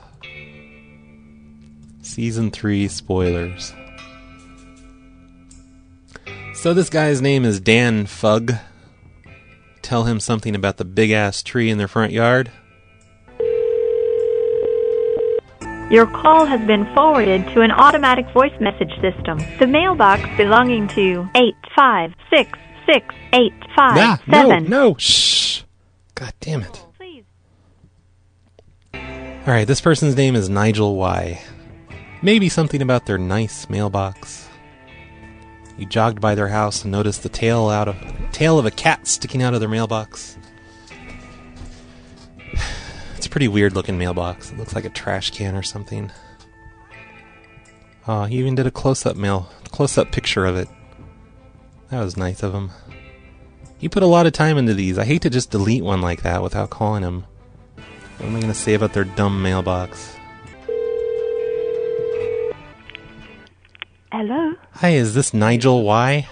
[2.01, 3.73] Season 3 spoilers.
[6.55, 8.59] So, this guy's name is Dan Fugg.
[9.83, 12.51] Tell him something about the big ass tree in their front yard.
[15.93, 19.39] Your call has been forwarded to an automatic voice message system.
[19.59, 23.53] The mailbox belonging to 8566857.
[23.77, 25.65] Nah, no, no, shh.
[26.15, 26.87] God damn it.
[26.97, 27.25] Please.
[28.95, 31.43] Alright, this person's name is Nigel Y.
[32.23, 34.49] Maybe something about their nice mailbox.
[35.77, 37.97] You jogged by their house and noticed the tail out of
[38.33, 40.39] tail of a cat sticking out of their mailbox.
[43.23, 44.51] It's a pretty weird looking mailbox.
[44.51, 46.11] It looks like a trash can or something.
[48.09, 50.69] Oh, he even did a close up mail close up picture of it.
[51.91, 52.73] That was nice of him.
[53.79, 54.99] He put a lot of time into these.
[54.99, 57.25] I hate to just delete one like that without calling him.
[58.17, 60.17] What am I going to say about their dumb mailbox?
[64.11, 64.53] Hello?
[64.73, 66.27] Hi, is this Nigel Y?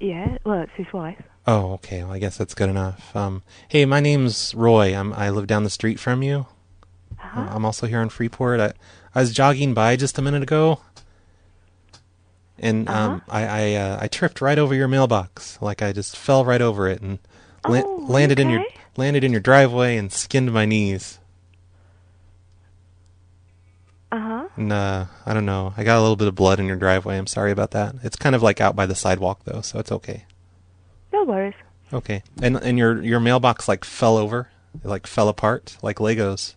[0.00, 1.22] Yeah, well, it's his wife.
[1.48, 2.02] Oh, okay.
[2.02, 3.16] Well, I guess that's good enough.
[3.16, 4.94] Um, hey, my name's Roy.
[4.94, 6.44] I'm, I live down the street from you.
[7.18, 7.48] Uh-huh.
[7.50, 8.60] I'm also here in Freeport.
[8.60, 8.74] I,
[9.14, 10.80] I was jogging by just a minute ago,
[12.58, 15.58] and um, I I, uh, I tripped right over your mailbox.
[15.62, 17.18] Like I just fell right over it and
[17.66, 18.64] la- Oh, landed in your
[18.98, 21.18] landed in your driveway and skinned my knees.
[24.12, 24.48] Uh-huh.
[24.54, 25.72] And uh, I don't know.
[25.78, 27.16] I got a little bit of blood in your driveway.
[27.16, 27.94] I'm sorry about that.
[28.02, 30.24] It's kind of like out by the sidewalk though, so it's okay.
[31.12, 31.54] No worries.
[31.92, 32.22] Okay.
[32.42, 34.48] And and your your mailbox like fell over,
[34.82, 36.54] it, like fell apart like Legos.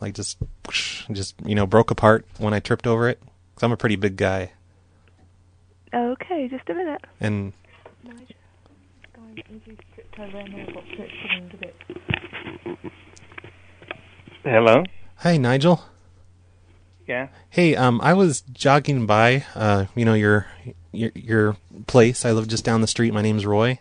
[0.00, 0.38] Like just
[1.10, 3.20] just you know broke apart when I tripped over it.
[3.54, 4.52] Cause I'm a pretty big guy.
[5.92, 7.04] Okay, just a minute.
[7.20, 7.52] And
[14.44, 14.84] Hello.
[15.16, 15.82] hi Nigel.
[17.06, 17.28] Yeah.
[17.48, 20.46] Hey, um, I was jogging by, uh, you know your
[20.92, 22.24] your your place.
[22.24, 23.12] I live just down the street.
[23.12, 23.78] My name's Roy.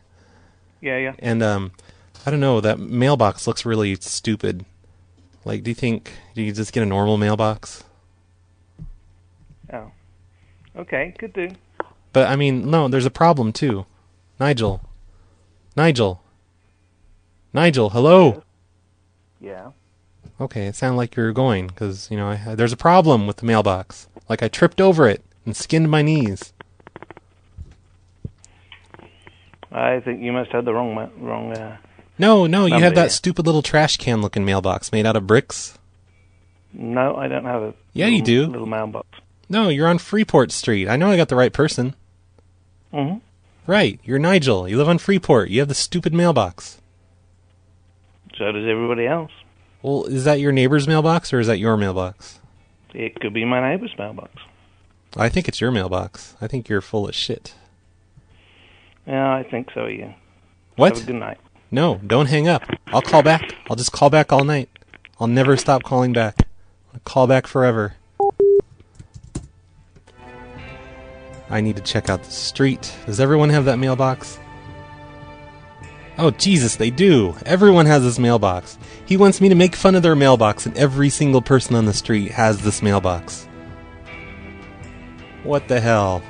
[0.82, 1.14] Yeah, yeah.
[1.20, 1.72] And um,
[2.26, 2.62] I don't know.
[2.62, 4.66] That mailbox looks really stupid.
[5.46, 7.84] Like, do you think do you just get a normal mailbox?
[9.72, 9.92] Oh.
[10.76, 11.52] Okay, could do.
[12.14, 13.86] But I mean, no, there's a problem too.
[14.40, 14.82] Nigel.
[15.76, 16.22] Nigel.
[17.54, 18.44] Nigel, hello.
[19.40, 19.72] Yeah.
[20.40, 23.38] Okay, it sounded like you were going because you know I, there's a problem with
[23.38, 24.08] the mailbox.
[24.30, 26.54] Like I tripped over it and skinned my knees.
[29.72, 31.52] I think you must have the wrong ma- wrong.
[31.52, 31.78] Uh,
[32.18, 33.08] No, no, you Number, have that yeah.
[33.10, 35.78] stupid little trash can looking mailbox made out of bricks.
[36.74, 37.74] no, I don't have a.
[37.94, 38.48] Yeah, you do.
[38.48, 39.08] Little mailbox.
[39.50, 40.88] No, you're on Freeport Street.
[40.90, 41.96] I know I got the right person.
[42.94, 43.22] Mhm.
[43.66, 44.68] Right, you're Nigel.
[44.68, 45.50] You live on Freeport.
[45.50, 46.80] You have the stupid mailbox.
[48.38, 49.32] So does everybody else.
[49.82, 52.40] Well, is that your neighbor's mailbox or is that your mailbox?
[52.94, 54.32] It could be my neighbor's mailbox.
[55.16, 56.36] I think it's your mailbox.
[56.42, 57.56] I think you're full of shit.
[59.08, 59.88] Yeah, I think so.
[59.88, 60.14] Yeah.
[60.76, 61.04] What?
[61.06, 61.38] Good night.
[61.72, 62.64] No, don't hang up.
[62.88, 63.56] I'll call back.
[63.70, 64.70] I'll just call back all night.
[65.20, 66.48] I'll never stop calling back.
[66.94, 67.96] I'll call back forever.
[71.50, 72.94] I need to check out the street.
[73.06, 74.38] Does everyone have that mailbox?
[76.18, 77.36] Oh, Jesus, they do.
[77.46, 78.78] Everyone has this mailbox.
[79.06, 81.94] He wants me to make fun of their mailbox, and every single person on the
[81.94, 83.48] street has this mailbox.
[85.44, 86.24] What the hell?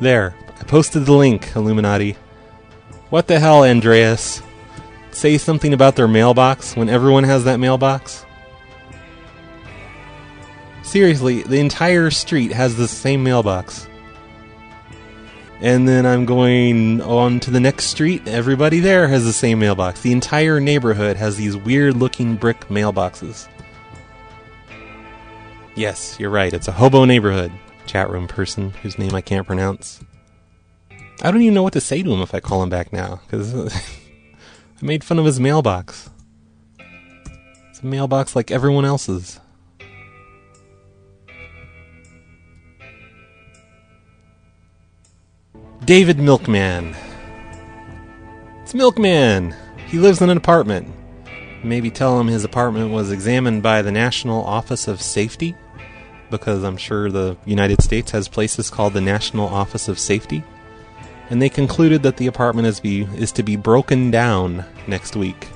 [0.00, 0.34] There.
[0.58, 2.16] I posted the link, Illuminati.
[3.10, 4.42] What the hell, Andreas?
[5.10, 8.26] Say something about their mailbox when everyone has that mailbox?
[10.82, 13.86] Seriously, the entire street has the same mailbox.
[15.60, 18.28] And then I'm going on to the next street.
[18.28, 20.02] Everybody there has the same mailbox.
[20.02, 23.48] The entire neighborhood has these weird looking brick mailboxes.
[25.74, 26.52] Yes, you're right.
[26.52, 27.52] It's a hobo neighborhood.
[27.86, 30.00] Chat room person whose name I can't pronounce.
[31.22, 33.20] I don't even know what to say to him if I call him back now,
[33.26, 36.10] because I made fun of his mailbox.
[37.70, 39.40] It's a mailbox like everyone else's.
[45.84, 46.96] David Milkman.
[48.62, 49.54] It's Milkman.
[49.86, 50.88] He lives in an apartment.
[51.62, 55.54] Maybe tell him his apartment was examined by the National Office of Safety,
[56.30, 60.44] because I'm sure the United States has places called the National Office of Safety.
[61.28, 65.48] And they concluded that the apartment is, be, is to be broken down next week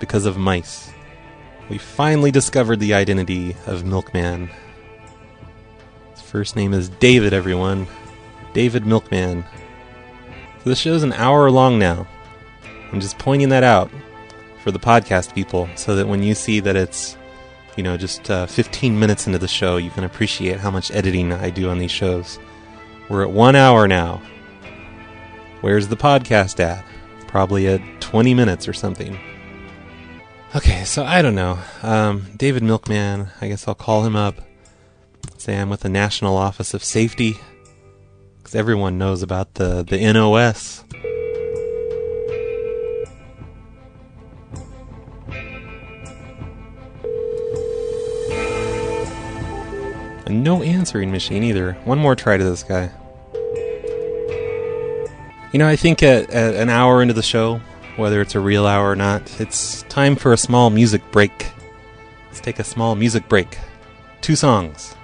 [0.00, 0.90] because of mice.
[1.68, 4.50] We finally discovered the identity of Milkman.
[6.10, 7.86] His first name is David, everyone.
[8.54, 9.44] David Milkman.
[10.62, 12.06] So this show's an hour long now.
[12.92, 13.90] I'm just pointing that out
[14.62, 17.16] for the podcast people so that when you see that it's,
[17.76, 21.32] you know, just uh, 15 minutes into the show, you can appreciate how much editing
[21.32, 22.38] I do on these shows.
[23.08, 24.22] We're at one hour now.
[25.62, 26.84] Where's the podcast at?
[27.28, 29.16] Probably at 20 minutes or something.
[30.56, 31.60] Okay, so I don't know.
[31.84, 34.34] Um, David Milkman, I guess I'll call him up.
[35.38, 37.36] Say I'm with the National Office of Safety.
[38.38, 40.82] Because everyone knows about the, the NOS.
[50.26, 51.74] And no answering machine either.
[51.84, 52.90] One more try to this guy.
[55.52, 57.60] You know, I think at, at an hour into the show,
[57.96, 61.52] whether it's a real hour or not, it's time for a small music break.
[62.28, 63.58] Let's take a small music break.
[64.22, 64.96] Two songs.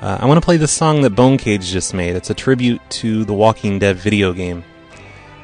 [0.00, 2.14] Uh, I want to play the song that Bone Cage just made.
[2.14, 4.62] It's a tribute to the Walking Dead video game,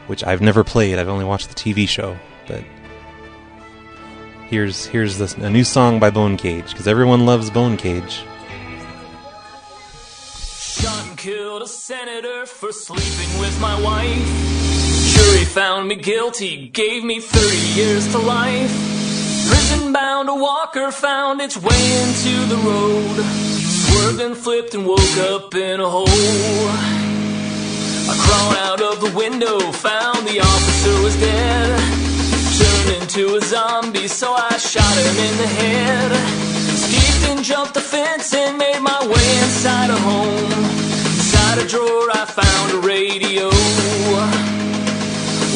[0.07, 1.01] which I've never played.
[1.01, 2.17] I've only watched the TV show.
[2.47, 2.63] But
[4.49, 8.23] here's here's this, a new song by Bone Cage because everyone loves Bone Cage.
[11.57, 14.29] Killed a senator for sleeping with my wife.
[15.15, 18.71] Jury found me guilty, gave me 30 years to life.
[19.49, 23.17] Prison bound, a walker found its way into the road.
[23.85, 26.69] Swerved and flipped and woke up in a hole.
[28.11, 31.69] I crawled out of the window, found the officer was dead.
[32.59, 36.13] Turned into a zombie, so I shot him in the head.
[36.75, 40.66] Escaped and jumped the fence and made my way inside a home.
[41.57, 43.51] Inside a drawer, I found a radio.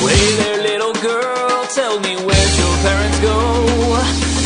[0.01, 3.37] Hey there, little girl, tell me where'd your parents go?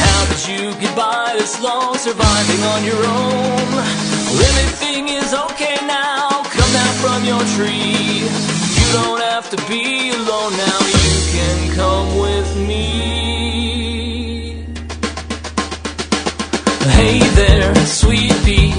[0.02, 3.72] How did you get by this long surviving on your own?
[3.72, 8.26] Well, everything is okay now, come down from your tree.
[8.78, 13.14] You don't have to be alone now, you can come with me.
[16.98, 18.72] Hey there, sweet pea,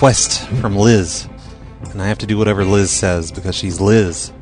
[0.00, 1.28] request from Liz.
[1.90, 4.32] And I have to do whatever Liz says because she's Liz.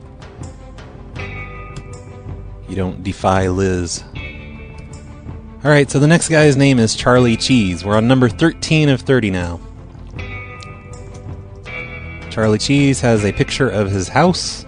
[2.68, 4.04] You don't defy Liz.
[5.64, 7.84] Alright, so the next guy's name is Charlie Cheese.
[7.84, 9.58] We're on number 13 of 30 now.
[12.30, 14.64] Charlie Cheese has a picture of his house.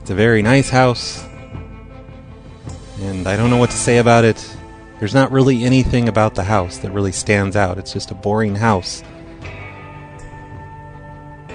[0.00, 1.22] It's a very nice house.
[3.00, 4.56] And I don't know what to say about it.
[4.98, 7.76] There's not really anything about the house that really stands out.
[7.76, 9.02] It's just a boring house.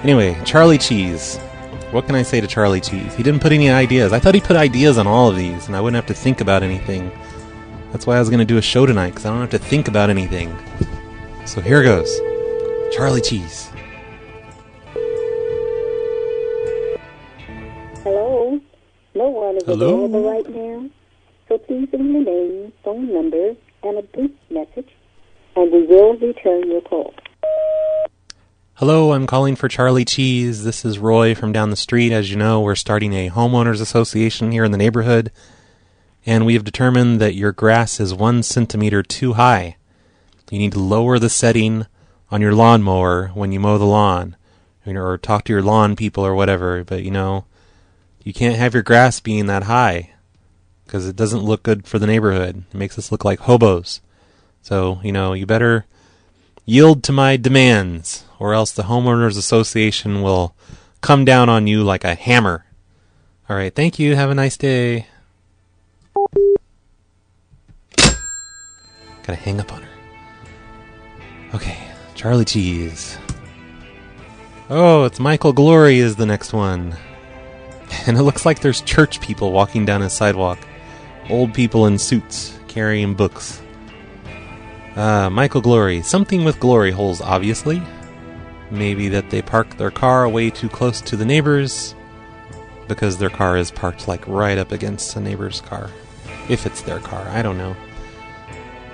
[0.03, 1.37] Anyway, Charlie Cheese.
[1.91, 3.13] What can I say to Charlie Cheese?
[3.15, 4.13] He didn't put any ideas.
[4.13, 6.39] I thought he put ideas on all of these, and I wouldn't have to think
[6.39, 7.11] about anything.
[7.91, 9.59] That's why I was going to do a show tonight, because I don't have to
[9.59, 10.55] think about anything.
[11.45, 12.17] So here goes
[12.95, 13.69] Charlie Cheese.
[18.03, 18.61] Hello.
[19.15, 20.05] No one is Hello?
[20.05, 20.89] available right now.
[21.49, 24.89] So please leave your name, phone number, and a brief message,
[25.55, 27.13] and we will return your call.
[28.79, 30.63] Hello, I'm calling for Charlie Cheese.
[30.63, 32.13] This is Roy from down the street.
[32.13, 35.33] As you know, we're starting a homeowners association here in the neighborhood,
[36.25, 39.75] and we have determined that your grass is one centimeter too high.
[40.49, 41.87] You need to lower the setting
[42.31, 44.37] on your lawnmower when you mow the lawn,
[44.87, 46.85] or talk to your lawn people or whatever.
[46.85, 47.43] But you know,
[48.23, 50.11] you can't have your grass being that high
[50.85, 52.63] because it doesn't look good for the neighborhood.
[52.71, 53.99] It makes us look like hobos.
[54.61, 55.85] So you know, you better
[56.69, 60.55] yield to my demands, or else the homeowners association will
[61.01, 62.63] come down on you like a hammer.
[63.49, 64.15] All right, thank you.
[64.15, 65.07] Have a nice day.
[67.97, 69.89] Gotta hang up on her.
[71.55, 71.77] Okay,
[72.13, 73.17] Charlie Cheese.
[74.69, 76.95] Oh, it's Michael Glory is the next one.
[78.05, 80.59] And it looks like there's church people walking down a sidewalk.
[81.27, 83.63] Old people in suits carrying books.
[84.99, 86.01] Uh, Michael Glory.
[86.01, 87.81] Something with glory holes, obviously.
[88.69, 91.95] Maybe that they park their car way too close to the neighbors
[92.89, 95.89] because their car is parked like right up against a neighbor's car.
[96.49, 97.77] If it's their car, I don't know.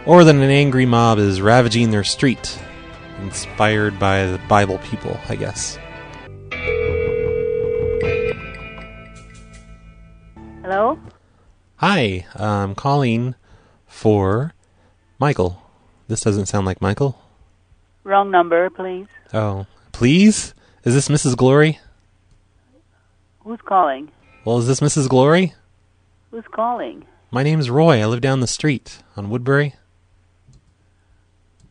[0.06, 2.56] Or that an angry mob is ravaging their street,
[3.22, 5.80] inspired by the Bible people, I guess.
[10.62, 11.00] Hello?
[11.78, 13.34] Hi, I'm calling
[13.88, 14.54] for
[15.18, 15.65] Michael.
[16.08, 17.20] This doesn't sound like Michael.
[18.04, 19.08] Wrong number, please.
[19.34, 20.54] Oh, please?
[20.84, 21.36] Is this Mrs.
[21.36, 21.80] Glory?
[23.40, 24.12] Who's calling?
[24.44, 25.10] Well, is this Mrs.
[25.10, 25.54] Glory?
[26.32, 27.06] Who's calling?
[27.32, 28.02] My name's Roy.
[28.02, 29.74] I live down the street on Woodbury.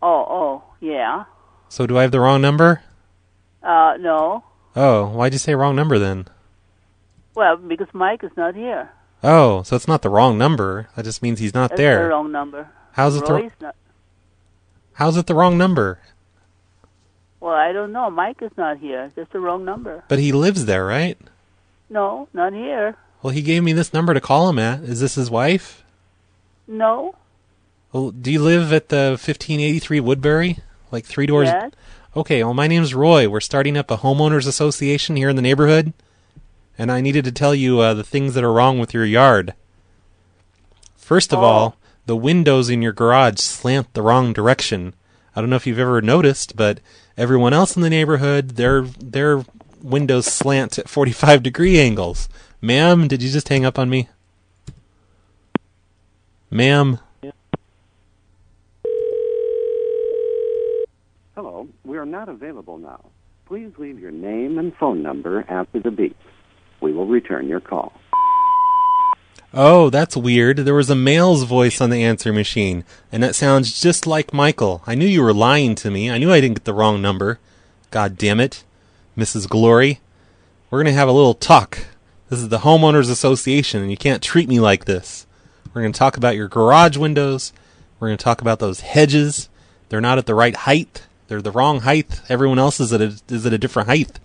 [0.03, 1.25] Oh, oh, yeah.
[1.69, 2.83] So do I have the wrong number?
[3.63, 4.45] Uh, no.
[4.77, 6.27] Oh, why'd you say wrong number then?
[7.35, 8.91] Well, because Mike is not here.
[9.23, 10.89] Oh, so it's not the wrong number.
[10.97, 12.03] That just means he's not That's there.
[12.03, 12.69] the wrong number.
[12.93, 13.75] How's it the- Roy's not.
[14.95, 15.99] How's it the wrong number?
[17.41, 18.11] Well, I don't know.
[18.11, 19.13] Mike is not here.
[19.15, 20.05] Just the wrong number.
[20.09, 21.19] But he lives there, right?
[21.91, 22.97] No, not here.
[23.23, 24.81] Well, he gave me this number to call him at.
[24.81, 25.85] Is this his wife?
[26.67, 27.15] No.
[27.93, 30.59] Well, do you live at the 1583 Woodbury?
[30.91, 31.49] Like three doors?
[31.49, 31.73] Yes.
[32.17, 33.29] Okay, well, my name's Roy.
[33.29, 35.93] We're starting up a homeowners association here in the neighborhood,
[36.79, 39.55] and I needed to tell you uh, the things that are wrong with your yard.
[40.97, 41.77] First of all,
[42.07, 44.95] the windows in your garage slant the wrong direction.
[45.35, 46.81] I don't know if you've ever noticed, but
[47.17, 49.45] everyone else in the neighborhood, their their
[49.83, 52.29] windows slant at 45 degree angles.
[52.61, 54.09] Ma'am, did you just hang up on me?
[56.51, 56.99] Ma'am.
[61.35, 63.01] Hello, we are not available now.
[63.47, 66.17] Please leave your name and phone number after the beep.
[66.81, 67.93] We will return your call.
[69.57, 70.59] Oh, that's weird.
[70.59, 74.83] There was a male's voice on the answer machine, and that sounds just like Michael.
[74.85, 76.11] I knew you were lying to me.
[76.11, 77.39] I knew I didn't get the wrong number.
[77.93, 78.65] God damn it.
[79.17, 79.49] Mrs.
[79.49, 80.01] Glory.
[80.71, 81.87] We're going to have a little talk.
[82.31, 85.25] This is the Homeowners Association, and you can't treat me like this.
[85.73, 87.53] We're going to talk about your garage windows.
[88.01, 89.49] We're going to talk about those hedges.
[89.89, 91.07] They're not at the right height.
[91.29, 92.23] They're the wrong height.
[92.29, 94.19] Everyone else is at a, is at a different height.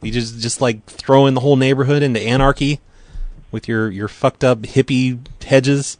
[0.00, 2.80] You just just like throwing the whole neighborhood into anarchy
[3.50, 5.98] with your your fucked up hippie hedges.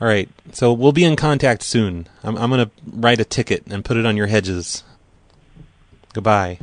[0.00, 2.06] All right, so we'll be in contact soon.
[2.22, 4.84] I'm I'm gonna write a ticket and put it on your hedges.
[6.12, 6.58] Goodbye.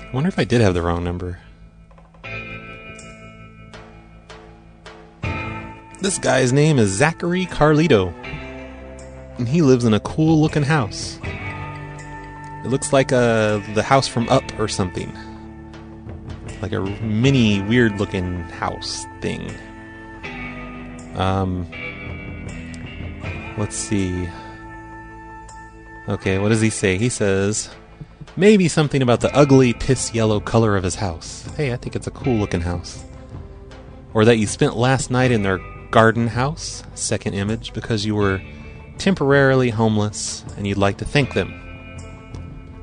[0.00, 1.38] I wonder if I did have the wrong number.
[6.00, 8.14] This guy's name is Zachary Carlito.
[9.38, 11.18] And he lives in a cool looking house.
[12.64, 15.16] It looks like uh, the house from Up or something.
[16.60, 19.50] Like a mini weird looking house thing.
[21.14, 21.66] Um,
[23.56, 24.28] let's see.
[26.08, 26.98] Okay, what does he say?
[26.98, 27.70] He says
[28.36, 31.46] maybe something about the ugly piss yellow color of his house.
[31.56, 33.04] Hey, I think it's a cool looking house.
[34.14, 35.60] Or that you spent last night in their
[35.90, 38.40] garden house, second image, because you were
[38.98, 41.64] temporarily homeless and you'd like to thank them.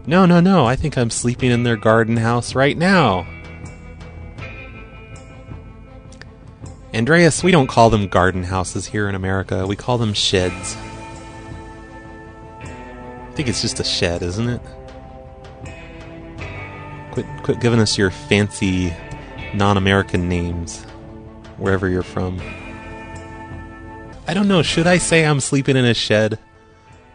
[0.07, 3.27] No, no, no, I think I'm sleeping in their garden house right now.
[6.93, 9.67] Andreas, we don't call them garden houses here in America.
[9.67, 10.77] We call them sheds.
[12.61, 14.61] I think it's just a shed, isn't it?
[17.11, 18.93] Quit, quit giving us your fancy
[19.53, 20.83] non-American names,
[21.57, 22.39] wherever you're from.
[24.27, 24.63] I don't know.
[24.63, 26.39] Should I say I'm sleeping in a shed?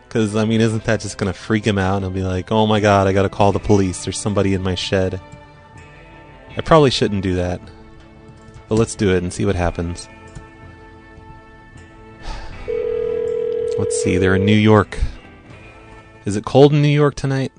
[0.06, 2.66] Because I mean, isn't that just gonna freak him out and he'll be like, "Oh
[2.66, 4.04] my god, I gotta call the police.
[4.04, 5.20] There's somebody in my shed."
[6.56, 7.60] I probably shouldn't do that.
[8.68, 10.08] But let's do it and see what happens.
[13.78, 14.98] Let's see, they're in New York.
[16.24, 17.52] Is it cold in New York tonight?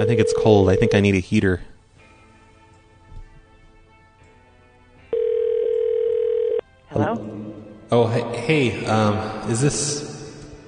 [0.00, 0.68] I think it's cold.
[0.68, 1.62] I think I need a heater.
[7.96, 9.16] Oh, hey, hey um,
[9.50, 10.02] is this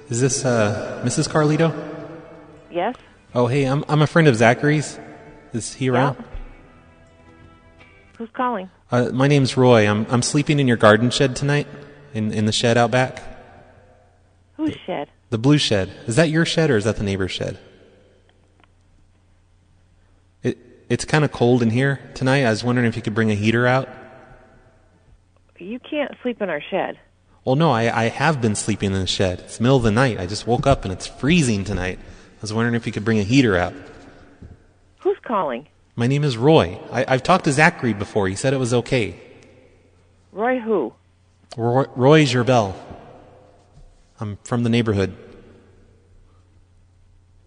[0.09, 1.29] is this uh, Mrs.
[1.29, 1.69] Carlito?
[2.71, 2.95] Yes?
[3.35, 4.99] Oh, hey, I'm I'm a friend of Zachary's.
[5.53, 6.17] Is he around?
[8.17, 8.71] Who's calling?
[8.91, 9.87] Uh, my name's Roy.
[9.87, 11.67] I'm I'm sleeping in your garden shed tonight,
[12.15, 13.21] in in the shed out back.
[14.57, 15.11] Whose shed?
[15.29, 15.91] The blue shed.
[16.07, 17.59] Is that your shed or is that the neighbor's shed?
[20.41, 20.57] It
[20.89, 22.43] it's kind of cold in here tonight.
[22.43, 23.87] I was wondering if you could bring a heater out.
[25.59, 26.97] You can't sleep in our shed.
[27.49, 29.39] Well, no, I I have been sleeping in the shed.
[29.39, 30.19] It's the middle of the night.
[30.19, 31.97] I just woke up and it's freezing tonight.
[31.97, 33.73] I was wondering if you could bring a heater out.
[34.99, 35.67] Who's calling?
[35.95, 36.77] My name is Roy.
[36.91, 38.27] I, I've talked to Zachary before.
[38.27, 39.19] He said it was okay.
[40.31, 40.93] Roy who?
[41.57, 42.75] Roy, Roy Gerbel.
[44.19, 45.17] I'm from the neighborhood.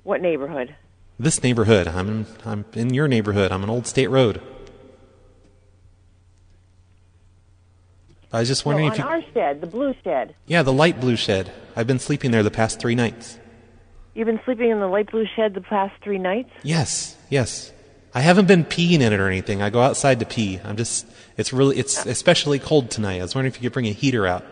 [0.02, 0.74] What neighborhood?
[1.16, 1.86] This neighborhood.
[1.86, 3.52] I'm in, I'm in your neighborhood.
[3.52, 4.42] I'm on Old State Road.
[8.32, 9.12] I was just wondering no, if on you.
[9.12, 10.34] our shed, the blue shed.
[10.46, 11.52] Yeah, the light blue shed.
[11.76, 13.38] I've been sleeping there the past three nights.
[14.14, 16.50] You've been sleeping in the light blue shed the past three nights?
[16.62, 17.72] Yes, yes.
[18.14, 19.62] I haven't been peeing in it or anything.
[19.62, 20.60] I go outside to pee.
[20.64, 21.06] I'm just.
[21.36, 21.78] It's really.
[21.78, 22.10] It's uh.
[22.10, 23.18] especially cold tonight.
[23.18, 24.44] I was wondering if you could bring a heater out.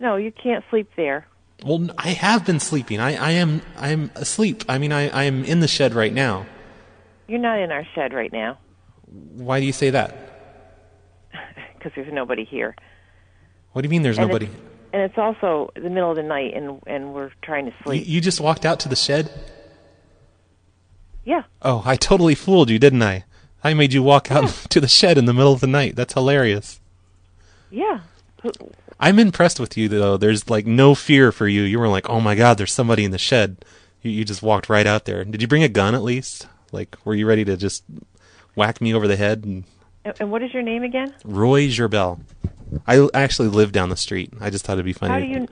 [0.00, 1.26] No, you can't sleep there.
[1.64, 3.00] Well, I have been sleeping.
[3.00, 3.62] I, I am.
[3.76, 4.64] I am asleep.
[4.68, 6.46] I mean, I, I am in the shed right now.
[7.28, 8.58] You're not in our shed right now
[9.06, 10.33] Why do you say that?
[11.84, 12.74] Because there's nobody here.
[13.72, 14.02] What do you mean?
[14.02, 14.46] There's And nobody.
[14.46, 14.60] it's-
[14.92, 18.04] And it's also the middle of the night, and and we're trying to You, sleep.
[18.06, 19.28] you just walked out to the shed.
[21.24, 21.42] Yeah.
[21.62, 23.24] Oh, I totally fooled you, didn't I?
[23.62, 25.96] I made you walk out to the shed in the middle of the night.
[25.96, 26.80] That's hilarious.
[27.70, 28.00] Yeah.
[29.00, 30.16] I'm impressed with you though.
[30.16, 31.62] There's like no fear for you.
[31.62, 33.64] You were like, "Oh my god, there's somebody in the shed."
[34.02, 35.24] You, you just walked right out there.
[35.24, 36.46] Did you bring a gun at least?
[36.72, 37.84] Like, were you ready to just
[38.54, 39.44] whack me over the head?
[39.44, 39.64] And
[40.20, 41.14] And what is your name again?
[41.24, 42.20] Roy Gerbel.
[42.86, 44.32] I I actually live down the street.
[44.40, 45.12] I just thought it'd be funny.
[45.12, 45.48] How do you?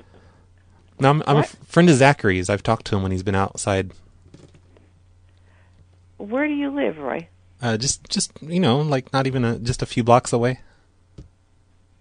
[1.00, 2.48] No, I'm, I'm a friend of Zachary's.
[2.50, 3.92] I've talked to him when he's been outside.
[6.18, 7.28] Where do you live, Roy?
[7.60, 10.60] Uh, just just you know, like not even a, just a few blocks away.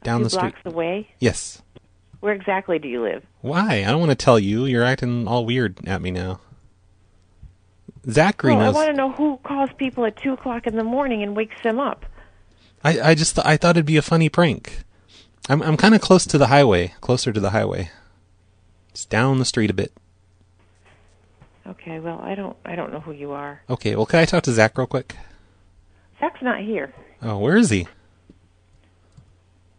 [0.04, 0.54] Down the street.
[0.54, 1.10] blocks away.
[1.20, 1.62] Yes.
[2.20, 3.24] Where exactly do you live?
[3.42, 3.84] Why?
[3.84, 4.66] I don't want to tell you.
[4.66, 6.40] You're acting all weird at me now.
[8.10, 8.76] Zachary well, I knows.
[8.76, 11.80] want to know who calls people at two o'clock in the morning and wakes them
[11.80, 12.06] up.
[12.84, 14.84] I, I just I thought it'd be a funny prank.
[15.50, 17.92] I'm I'm kind of close to the highway, closer to the highway.
[18.90, 19.94] It's down the street a bit.
[21.66, 22.00] Okay.
[22.00, 22.58] Well, I don't.
[22.66, 23.62] I don't know who you are.
[23.70, 25.16] Okay, well, can I talk to Zach real quick?
[26.20, 26.94] Zach's not here.
[27.22, 27.88] Oh, where is he?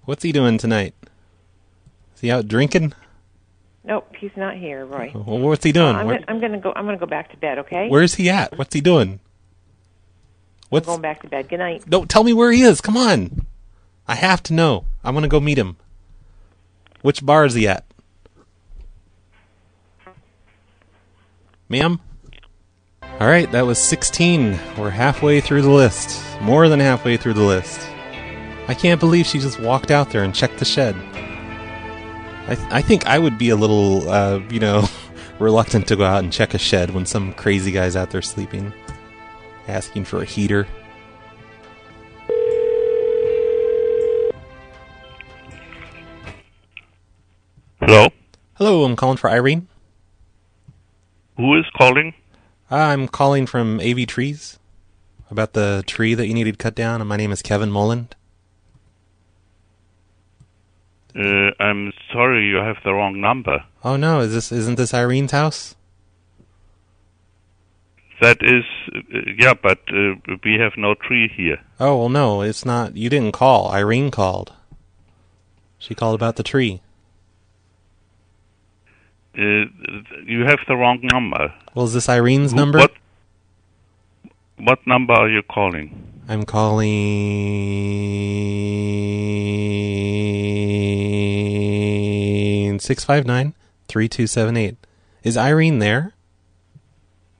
[0.04, 0.94] What's he doing tonight?
[2.14, 2.94] Is he out drinking?
[3.84, 5.12] Nope, he's not here, Roy.
[5.14, 5.96] Oh, well, what's he doing?
[5.96, 6.72] I'm, gonna, I'm gonna go.
[6.74, 7.58] I'm gonna go back to bed.
[7.58, 7.88] Okay.
[7.88, 8.56] where's he at?
[8.56, 9.20] What's he doing?
[10.72, 11.50] What's I'm going back to bed.
[11.50, 11.84] Good night.
[11.86, 12.80] Don't tell me where he is.
[12.80, 13.46] Come on.
[14.08, 14.86] I have to know.
[15.04, 15.76] I'm gonna go meet him.
[17.02, 17.84] Which bar is he at?
[21.68, 22.00] Ma'am?
[23.02, 24.58] All right, that was 16.
[24.78, 26.18] We're halfway through the list.
[26.40, 27.78] More than halfway through the list.
[28.66, 30.96] I can't believe she just walked out there and checked the shed.
[32.46, 34.88] I, th- I think I would be a little, uh, you know,
[35.38, 38.72] reluctant to go out and check a shed when some crazy guy's out there sleeping.
[39.68, 40.66] Asking for a heater.
[47.80, 48.08] Hello?
[48.54, 49.68] Hello, I'm calling for Irene.
[51.36, 52.14] Who is calling?
[52.70, 54.58] I'm calling from AV Trees
[55.30, 57.00] about the tree that you needed cut down.
[57.00, 58.14] and My name is Kevin Moland.
[61.14, 63.64] Uh, I'm sorry, you have the wrong number.
[63.84, 65.74] Oh no, is this isn't this Irene's house?
[68.22, 68.62] That is,
[68.94, 70.14] uh, yeah, but uh,
[70.44, 71.58] we have no tree here.
[71.80, 72.96] Oh well, no, it's not.
[72.96, 73.72] You didn't call.
[73.72, 74.52] Irene called.
[75.78, 76.80] She called about the tree.
[79.36, 79.66] Uh,
[80.24, 81.52] you have the wrong number.
[81.74, 82.78] Well, is this Irene's Who- number?
[82.78, 82.92] What,
[84.58, 86.22] what number are you calling?
[86.28, 86.44] I'm
[91.42, 93.54] calling six five nine
[93.88, 94.76] three two seven eight.
[95.24, 96.14] Is Irene there?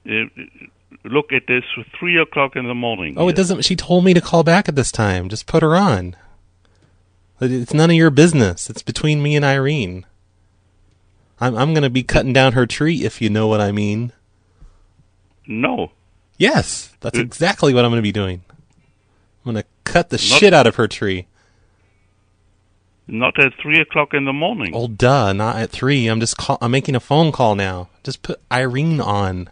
[0.05, 0.25] Uh,
[1.03, 1.63] look, it is
[1.99, 3.15] three o'clock in the morning.
[3.17, 3.63] Oh, it doesn't.
[3.63, 5.29] She told me to call back at this time.
[5.29, 6.15] Just put her on.
[7.41, 8.69] It's none of your business.
[8.69, 10.05] It's between me and Irene.
[11.41, 14.13] I'm I'm gonna be cutting down her tree if you know what I mean.
[15.45, 15.91] No.
[16.37, 18.43] Yes, that's uh, exactly what I'm gonna be doing.
[19.45, 21.27] I'm gonna cut the Not- shit out of her tree.
[23.05, 24.71] Not at three o'clock in the morning.
[24.73, 26.07] Oh, duh, not at three.
[26.07, 27.89] I'm just call- I'm making a phone call now.
[28.03, 29.49] Just put Irene on.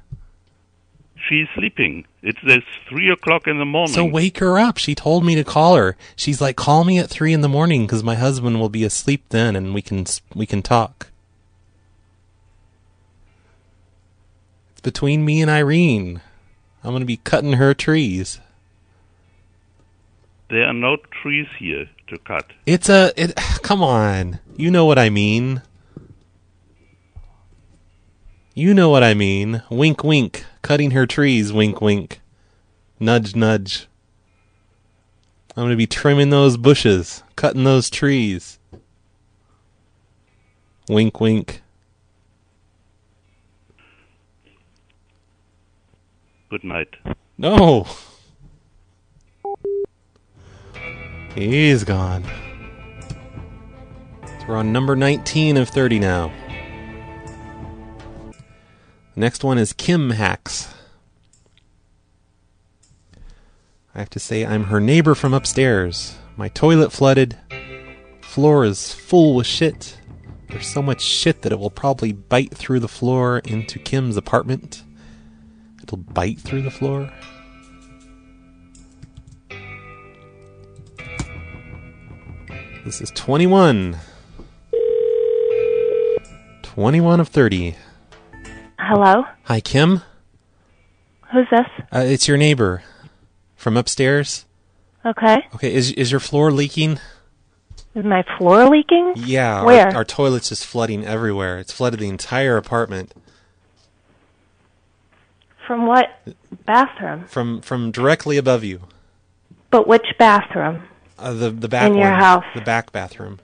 [1.32, 2.04] She's sleeping.
[2.22, 3.94] It is three o'clock in the morning.
[3.94, 4.78] So wake her up.
[4.78, 5.96] She told me to call her.
[6.18, 9.24] She's like, call me at three in the morning because my husband will be asleep
[9.30, 10.06] then, and we can
[10.36, 11.08] we can talk.
[14.74, 16.20] It's between me and Irene.
[16.84, 18.42] I'm gonna be cutting her trees.
[20.50, 22.48] There are no trees here to cut.
[22.66, 23.36] It's a it.
[23.62, 25.62] Come on, you know what I mean.
[28.54, 29.64] You know what I mean.
[29.70, 30.44] Wink, wink.
[30.62, 31.52] Cutting her trees.
[31.52, 32.22] Wink, wink.
[33.00, 33.88] Nudge, nudge.
[35.56, 38.58] I'm gonna be trimming those bushes, cutting those trees.
[40.88, 41.62] Wink, wink.
[46.50, 46.96] Good night.
[47.38, 47.86] No.
[51.36, 52.24] He's gone.
[54.26, 56.32] So we're on number 19 of 30 now.
[59.16, 60.74] Next one is Kim Hacks.
[63.94, 66.16] I have to say, I'm her neighbor from upstairs.
[66.38, 67.38] My toilet flooded.
[68.22, 69.98] Floor is full with shit.
[70.48, 74.84] There's so much shit that it will probably bite through the floor into Kim's apartment.
[75.84, 77.12] It'll bite through the floor.
[82.86, 83.98] This is 21.
[86.64, 87.76] 21 of 30.
[88.92, 89.24] Hello?
[89.46, 90.02] Hi, Kim.
[91.32, 91.66] Who's this?
[91.94, 92.84] Uh, it's your neighbor
[93.56, 94.44] from upstairs.
[95.06, 95.38] Okay.
[95.56, 97.00] Okay, is is your floor leaking?
[97.96, 99.14] Is my floor leaking?
[99.16, 99.88] Yeah, Where?
[99.88, 101.58] Our, our toilet's just flooding everywhere.
[101.58, 103.14] It's flooded the entire apartment
[105.66, 106.10] From what
[106.66, 107.24] bathroom?
[107.30, 108.82] from from directly above you.
[109.70, 110.84] But which bathroom?
[111.18, 112.44] Uh, the the back In your one, house.
[112.54, 113.40] the back bathroom,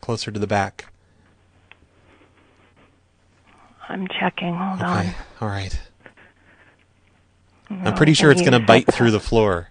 [0.00, 0.91] closer to the back.
[3.92, 4.54] I'm checking.
[4.54, 5.78] Hold Okay, all right.
[7.70, 7.86] on.
[7.86, 9.68] I'm pretty sure it's going to bite through the floor.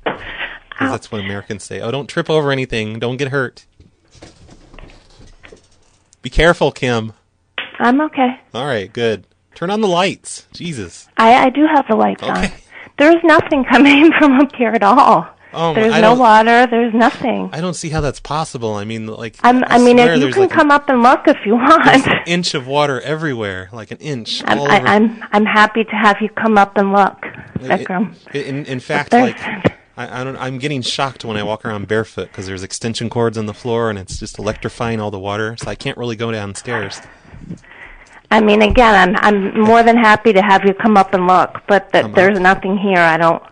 [0.79, 1.81] That's what Americans say.
[1.81, 2.99] Oh, don't trip over anything.
[2.99, 3.65] Don't get hurt.
[6.21, 7.13] Be careful, Kim.
[7.79, 8.39] I'm okay.
[8.53, 9.25] All right, good.
[9.55, 10.47] Turn on the lights.
[10.53, 11.07] Jesus.
[11.17, 12.47] I, I do have the lights on.
[12.97, 15.27] There's nothing coming from up here at all.
[15.53, 16.65] Oh, there's no water.
[16.67, 17.49] There's nothing.
[17.51, 18.73] I don't see how that's possible.
[18.75, 21.27] I mean, like, I'm, I, I mean, if you can like come up and look
[21.27, 22.07] if you want.
[22.07, 24.41] an inch of water everywhere, like an inch.
[24.45, 24.87] I'm, all I, over.
[24.87, 27.21] I'm I'm happy to have you come up and look,
[27.59, 28.15] Vikram.
[28.33, 29.37] in, in fact, like
[29.97, 33.37] I, I don't, I'm getting shocked when I walk around barefoot because there's extension cords
[33.37, 35.57] on the floor and it's just electrifying all the water.
[35.57, 37.01] So I can't really go downstairs.
[38.29, 41.61] I mean, again, I'm I'm more than happy to have you come up and look,
[41.67, 42.99] but that there's nothing here.
[42.99, 43.43] I don't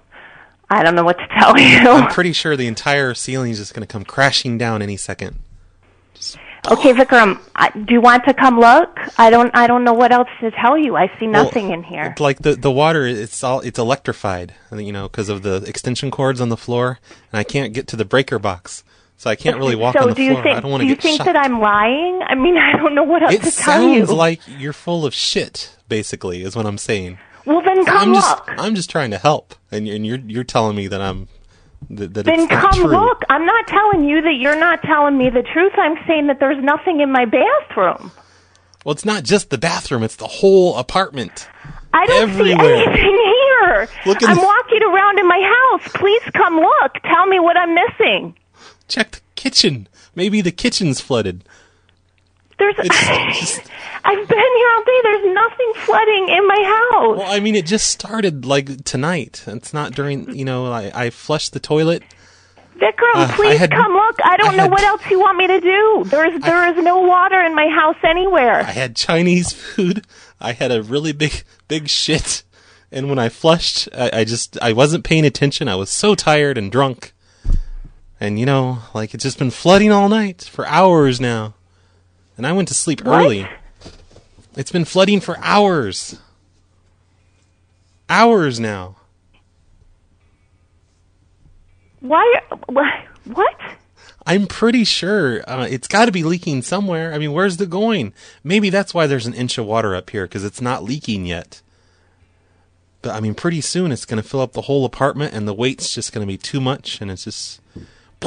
[0.70, 1.78] I don't know what to tell you.
[1.80, 5.40] I'm pretty sure the entire ceiling is just going to come crashing down any second.
[6.70, 8.90] Okay, Vikram, I, do you want to come look?
[9.18, 10.96] I don't I don't know what else to tell you.
[10.98, 12.04] I see Well, nothing in here.
[12.12, 16.12] It's like the the water, it's all it's electrified, you know, because of the extension
[16.12, 17.00] cords on the floor,
[17.32, 18.84] and I can't get to the breaker box,
[19.16, 20.44] so I can't really walk so on the do you floor.
[20.44, 21.26] think I don't want do to you think shot.
[21.28, 22.22] that I'm lying?
[22.24, 24.04] I mean, I don't know what else it to tell you.
[24.04, 25.76] It sounds like you're full of shit.
[25.88, 27.18] Basically, is what I'm saying.
[27.50, 28.22] Well, then come I'm look.
[28.24, 31.28] just I'm just trying to help, and, and you're you're telling me that I'm
[31.90, 33.24] that, that Then come look.
[33.30, 35.74] I'm not telling you that you're not telling me the truth.
[35.78, 38.12] I'm saying that there's nothing in my bathroom.
[38.86, 41.48] Well, it's not just the bathroom; it's the whole apartment.
[41.94, 42.56] I don't Everywhere.
[42.56, 43.90] see anything here.
[44.06, 45.42] Look I'm the- walking around in my
[45.82, 45.92] house.
[45.96, 46.94] Please come look.
[47.04, 48.36] Tell me what I'm missing.
[48.88, 49.88] Check the kitchen.
[50.16, 51.44] Maybe the kitchen's flooded.
[52.60, 52.76] There's.
[54.02, 55.00] I've been here all day.
[55.04, 57.18] There's nothing flooding in my house.
[57.20, 59.44] Well, I mean, it just started like tonight.
[59.48, 62.04] It's not during, you know, I, I flushed the toilet.
[62.78, 64.16] Vikram, Uh, please had- come look.
[64.24, 66.04] I don't I know had- what else you want me to do.
[66.06, 68.60] There's there is no water in my house anywhere.
[68.62, 70.06] I had Chinese food.
[70.40, 72.44] I had a really big, big shit.
[72.92, 75.68] And when I flushed, I, I just, I wasn't paying attention.
[75.68, 77.14] I was so tired and drunk.
[78.20, 81.54] And you know, like it's just been flooding all night for hours now.
[82.40, 83.22] And I went to sleep What?
[83.26, 83.46] early.
[84.56, 86.18] It's been flooding for hours.
[88.10, 88.96] Hours now.
[92.00, 92.40] Why?
[92.68, 92.94] What?
[93.26, 93.56] What?
[94.26, 97.14] I'm pretty sure uh, it's got to be leaking somewhere.
[97.14, 98.14] I mean, where's it going?
[98.42, 101.62] Maybe that's why there's an inch of water up here because it's not leaking yet.
[103.02, 105.54] But I mean, pretty soon it's going to fill up the whole apartment, and the
[105.54, 107.60] weight's just going to be too much, and it's just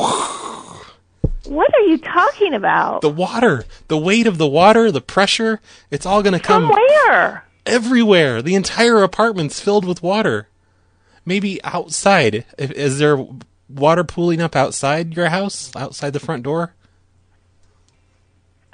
[1.44, 3.00] What are you talking about?
[3.00, 5.60] the water, the weight of the water, the pressure.
[5.90, 7.44] It's all going to come where?
[7.66, 8.42] everywhere.
[8.42, 10.48] The entire apartment's filled with water.
[11.24, 12.44] Maybe outside.
[12.58, 13.24] Is there
[13.68, 16.74] water pooling up outside your house, outside the front door?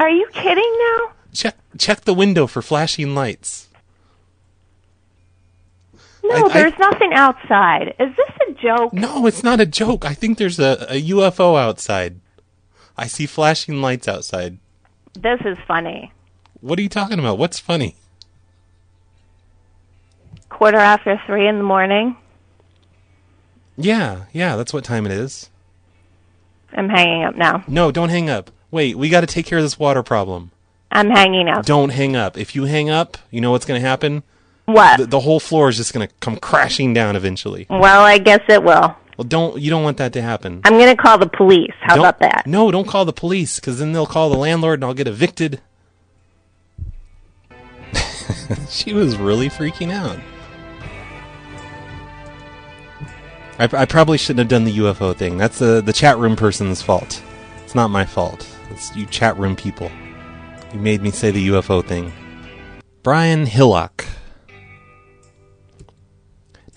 [0.00, 1.12] Are you kidding now?
[1.32, 3.68] Check check the window for flashing lights.
[6.22, 7.94] No, I- I- there's nothing outside.
[7.98, 8.92] Is this a joke?
[8.92, 10.04] No, it's not a joke.
[10.04, 12.20] I think there's a, a UFO outside.
[12.98, 14.58] I see flashing lights outside.
[15.14, 16.12] This is funny.
[16.60, 17.38] What are you talking about?
[17.38, 17.94] What's funny?
[20.48, 22.16] Quarter after three in the morning.
[23.76, 25.48] Yeah, yeah, that's what time it is.
[26.72, 27.62] I'm hanging up now.
[27.68, 28.50] No, don't hang up.
[28.72, 30.50] Wait, we got to take care of this water problem.
[30.90, 31.64] I'm hanging up.
[31.64, 32.36] Don't hang up.
[32.36, 34.24] If you hang up, you know what's going to happen?
[34.64, 34.98] What?
[34.98, 37.66] The, the whole floor is just going to come crashing down eventually.
[37.70, 38.96] Well, I guess it will.
[39.18, 40.60] Well, don't you don't want that to happen.
[40.64, 41.74] I'm going to call the police.
[41.80, 42.46] How Don't- about that?
[42.46, 45.60] No, don't call the police because then they'll call the landlord and I'll get evicted.
[48.68, 50.18] she was really freaking out.
[53.58, 55.36] I, I probably shouldn't have done the UFO thing.
[55.36, 57.20] That's the the chat room person's fault.
[57.64, 58.48] It's not my fault.
[58.70, 59.90] It's you chat room people.
[60.72, 62.12] You made me say the UFO thing.
[63.02, 64.06] Brian Hillock.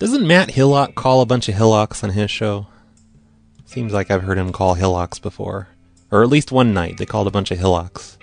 [0.02, 2.66] Doesn't Matt Hillock call a bunch of Hillocks on his show?
[3.66, 5.68] Seems like I've heard him call Hillocks before.
[6.10, 8.18] Or at least one night they called a bunch of Hillocks.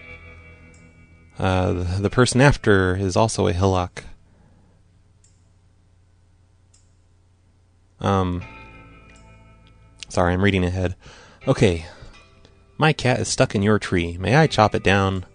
[1.38, 4.04] Uh, the, the person after is also a Hillock.
[8.02, 8.44] Um.
[10.10, 10.98] Sorry, I'm reading ahead.
[11.48, 11.86] Okay.
[12.78, 14.18] My cat is stuck in your tree.
[14.18, 15.26] May I chop it down?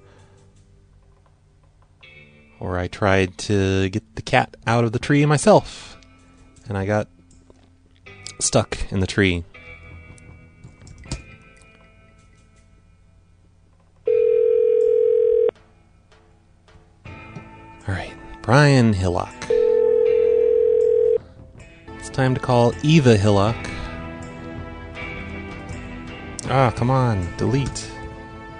[2.60, 5.93] Or I tried to get the cat out of the tree myself.
[6.68, 7.08] And I got
[8.40, 9.44] stuck in the tree.
[17.86, 19.34] Alright, Brian Hillock.
[21.98, 23.56] It's time to call Eva Hillock.
[26.46, 27.90] Ah, come on, delete.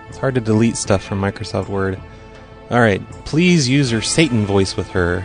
[0.09, 1.99] It's hard to delete stuff from Microsoft Word.
[2.71, 5.25] Alright, please use your Satan voice with her.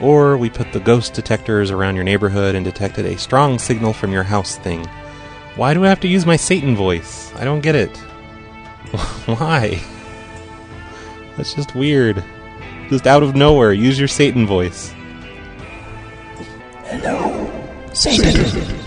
[0.00, 4.12] Or we put the ghost detectors around your neighborhood and detected a strong signal from
[4.12, 4.84] your house thing.
[5.56, 7.32] Why do I have to use my Satan voice?
[7.34, 7.96] I don't get it.
[9.26, 9.80] Why?
[11.36, 12.22] That's just weird.
[12.88, 14.94] Just out of nowhere, use your Satan voice.
[16.84, 17.50] Hello,
[17.92, 18.78] Satan.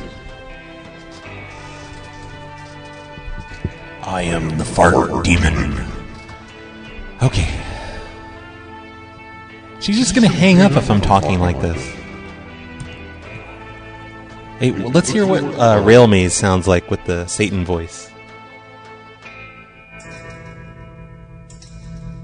[4.01, 5.86] I am the fart demon.
[7.22, 7.70] Okay.
[9.82, 11.84] She's just gonna hang up if I'm talking like this.
[14.59, 18.11] Hey, well, let's hear what uh, Rail Maze sounds like with the Satan voice.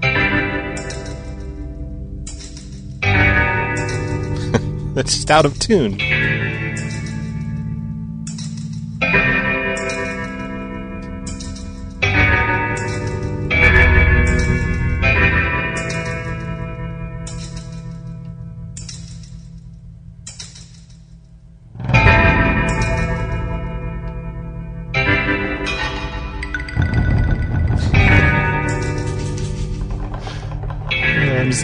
[4.94, 5.98] That's just out of tune.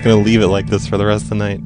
[0.05, 1.63] Just gonna leave it like this for the rest of the night.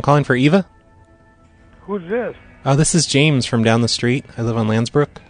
[0.00, 0.64] I'm calling for Eva.
[1.82, 2.34] Who's this?
[2.64, 4.24] Oh, this is James from down the street.
[4.38, 5.20] I live on Landsbrook.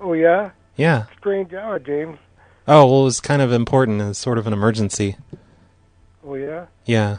[0.00, 0.52] Oh, yeah?
[0.76, 1.06] Yeah.
[1.18, 2.18] Strange hour, James.
[2.68, 4.00] Oh, well, it was kind of important.
[4.00, 5.16] It's sort of an emergency.
[6.24, 6.66] Oh, yeah?
[6.86, 7.16] Yeah.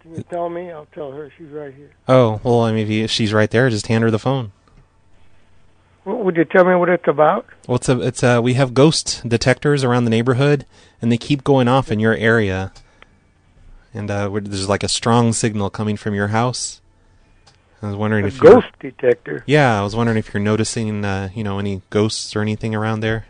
[0.00, 0.70] Can you tell me?
[0.70, 1.30] I'll tell her.
[1.36, 1.90] She's right here.
[2.08, 4.52] Oh, well, I mean, if she's right there, just hand her the phone.
[6.06, 7.44] Would you tell me what it's about?
[7.68, 10.64] Well, it's a, it's a, we have ghost detectors around the neighborhood,
[11.02, 12.72] and they keep going off in your area.
[13.94, 16.80] And uh, there's like a strong signal coming from your house.
[17.80, 19.44] I was wondering A if you're- ghost detector?
[19.46, 23.00] Yeah, I was wondering if you're noticing, uh, you know, any ghosts or anything around
[23.00, 23.26] there.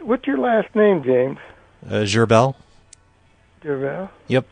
[0.00, 1.38] What's your last name, James?
[1.86, 2.54] Uh, Gerbel?
[3.62, 4.08] Gervais?
[4.28, 4.46] Yep.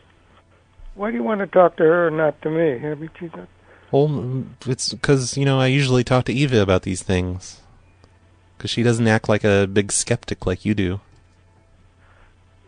[0.95, 2.73] Why do you want to talk to her and not to me?
[2.87, 3.47] I mean, she's not...
[3.91, 7.61] Well, mm, it's because you know I usually talk to Eva about these things,
[8.57, 10.99] because she doesn't act like a big skeptic like you do.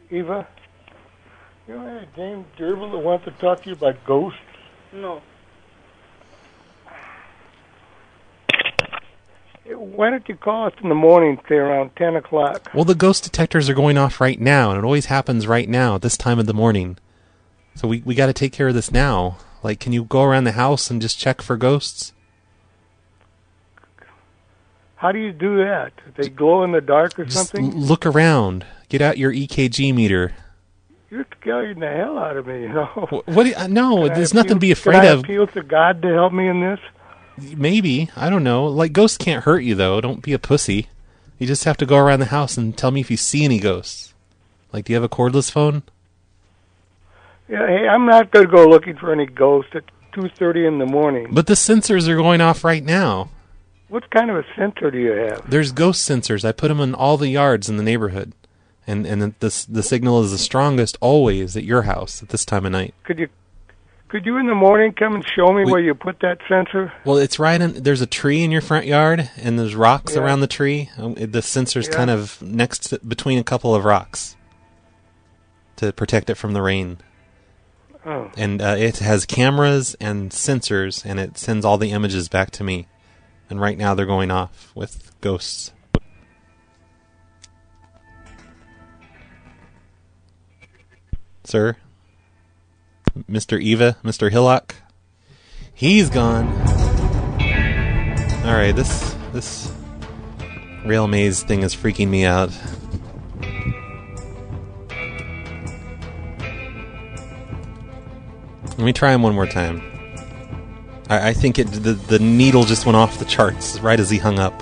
[0.09, 0.47] Eva?
[1.71, 4.37] You know, hey, James Gerbil that wants to talk to you about ghosts?
[4.91, 5.21] No.
[9.73, 12.69] Why don't you call us in the morning, say around 10 o'clock?
[12.73, 15.95] Well, the ghost detectors are going off right now, and it always happens right now
[15.95, 16.97] at this time of the morning.
[17.75, 19.37] So we we got to take care of this now.
[19.63, 22.11] Like, can you go around the house and just check for ghosts?
[24.97, 25.93] How do you do that?
[26.17, 27.73] They glow in the dark or Just something?
[27.73, 28.65] look around.
[28.89, 30.33] Get out your EKG meter.
[31.11, 32.85] You're scaring the hell out of me, you know.
[33.25, 33.43] What?
[33.43, 35.19] Do you, uh, no, Can there's nothing to be afraid can I of.
[35.19, 36.79] appeal to God to help me in this?
[37.57, 38.65] Maybe I don't know.
[38.65, 39.99] Like ghosts can't hurt you though.
[39.99, 40.87] Don't be a pussy.
[41.37, 43.59] You just have to go around the house and tell me if you see any
[43.59, 44.13] ghosts.
[44.71, 45.83] Like, do you have a cordless phone?
[47.49, 49.83] Yeah, hey, I'm not going to go looking for any ghosts at
[50.13, 51.27] 2.30 in the morning.
[51.31, 53.29] But the sensors are going off right now.
[53.89, 55.49] What kind of a sensor do you have?
[55.49, 56.45] There's ghost sensors.
[56.45, 58.31] I put them in all the yards in the neighborhood,
[58.87, 62.65] and and the the, signal is the strongest always at your house at this time
[62.65, 62.93] of night.
[63.03, 63.27] Could you
[64.07, 66.91] could you in the morning come and show me where you put that sensor?
[67.05, 67.83] Well, it's right in.
[67.83, 70.21] There's a tree in your front yard, and there's rocks Yeah.
[70.21, 70.89] around the tree.
[70.97, 71.95] Um, The sensor's Yeah.
[71.95, 74.35] kind of next to, between a couple of rocks
[75.77, 76.97] to protect it from the rain.
[78.05, 78.31] Oh.
[78.35, 82.63] And uh, it has cameras and sensors, and it sends all the images back to
[82.63, 82.87] me.
[83.49, 85.71] And right now they're going off with ghosts.
[91.43, 91.75] Sir,
[93.29, 93.61] Mr.
[93.61, 94.31] Eva, Mr.
[94.31, 94.75] Hillock,
[95.73, 96.47] he's gone.
[98.45, 99.73] All right, this this
[100.85, 102.51] rail maze thing is freaking me out.
[108.63, 109.81] Let me try him one more time.
[111.09, 114.17] I, I think it the the needle just went off the charts right as he
[114.17, 114.61] hung up.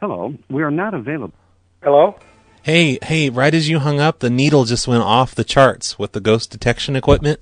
[0.00, 1.34] Hello, we are not available.
[1.82, 2.14] Hello?
[2.62, 3.30] Hey, hey!
[3.30, 6.50] Right as you hung up, the needle just went off the charts with the ghost
[6.50, 7.40] detection equipment.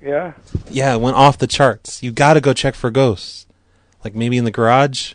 [0.00, 0.32] Yeah.
[0.70, 2.02] Yeah, it went off the charts.
[2.02, 3.46] You got to go check for ghosts,
[4.02, 5.12] like maybe in the garage.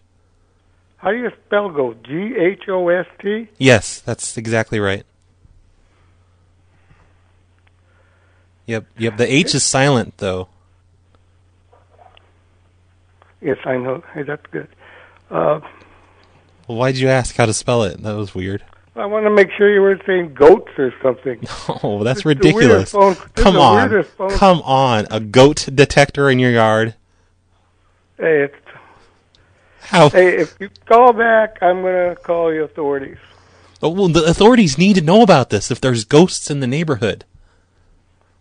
[0.98, 2.04] How do you spell ghost?
[2.04, 3.50] G H O S T?
[3.58, 5.06] Yes, that's exactly right.
[8.68, 9.18] Yep, yep.
[9.18, 10.50] The H is silent though.
[13.42, 14.04] Yes, I know.
[14.14, 14.68] Hey, that's good.
[15.32, 15.62] Uh,
[16.68, 18.02] Well, why'd you ask how to spell it?
[18.02, 18.64] That was weird.
[18.96, 21.44] I want to make sure you weren't saying goats or something.
[21.84, 22.92] Oh, that's This ridiculous.
[22.92, 24.06] Come on,
[24.38, 25.08] come on.
[25.12, 26.96] A goat detector in your yard?
[28.18, 28.56] Hey, it's,
[29.82, 30.10] How?
[30.10, 33.18] hey, if you call back, I'm going to call the authorities.
[33.84, 35.70] Oh, well, the authorities need to know about this.
[35.70, 37.26] If there's ghosts in the neighborhood.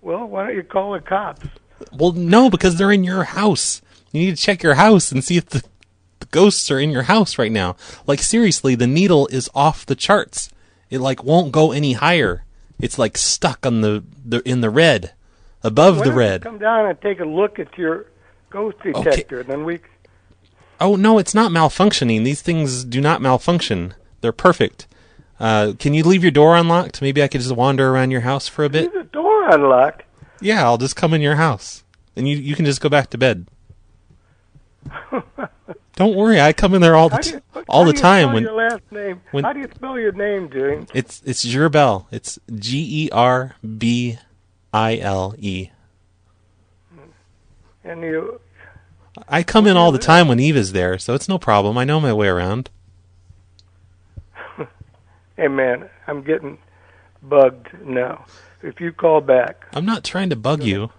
[0.01, 1.47] Well, why don't you call the cops?
[1.93, 3.83] Well, no, because they're in your house.
[4.13, 5.65] You need to check your house and see if the
[6.35, 7.77] ghosts are in your house right now.
[8.07, 10.51] Like seriously, the needle is off the charts.
[10.91, 12.45] It like won't go any higher.
[12.81, 15.13] It's like stuck on the, the in the red,
[15.63, 16.43] above Why the red.
[16.43, 18.07] come down and take a look at your
[18.51, 19.79] ghost detector, and then we.
[20.81, 22.25] Oh no, it's not malfunctioning.
[22.25, 23.95] These things do not malfunction.
[24.21, 24.89] They're perfect.
[25.39, 27.01] Uh, can you leave your door unlocked?
[27.01, 28.93] Maybe I could just wander around your house for a bit.
[28.93, 30.03] Leave The door unlocked.
[30.41, 31.85] Yeah, I'll just come in your house,
[32.17, 33.47] and you you can just go back to bed.
[35.97, 38.03] Don't worry, I come in there all the t- you- all how the do you
[38.03, 39.21] time spell when your last name?
[39.31, 40.89] when- How do you spell your name, James?
[40.93, 42.07] it's it's Gerbel.
[42.11, 44.19] It's G E R B
[44.73, 45.71] I L E.
[47.85, 48.41] And you.
[49.29, 51.79] I come in all the time when Eve is there, so it's no problem.
[51.79, 52.71] I know my way around.
[55.37, 56.59] Hey, man, I'm getting
[57.23, 58.25] bugged now.
[58.63, 60.91] If you call back, I'm not trying to bug you.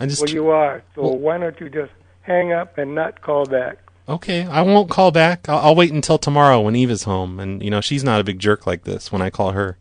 [0.00, 0.82] I just well, you are.
[0.96, 1.92] So Well- why don't you just
[2.22, 3.78] hang up and not call back?
[4.08, 5.48] Okay, I won't call back.
[5.48, 8.38] I'll, I'll wait until tomorrow when Eva's home, and you know she's not a big
[8.38, 9.78] jerk like this when I call her.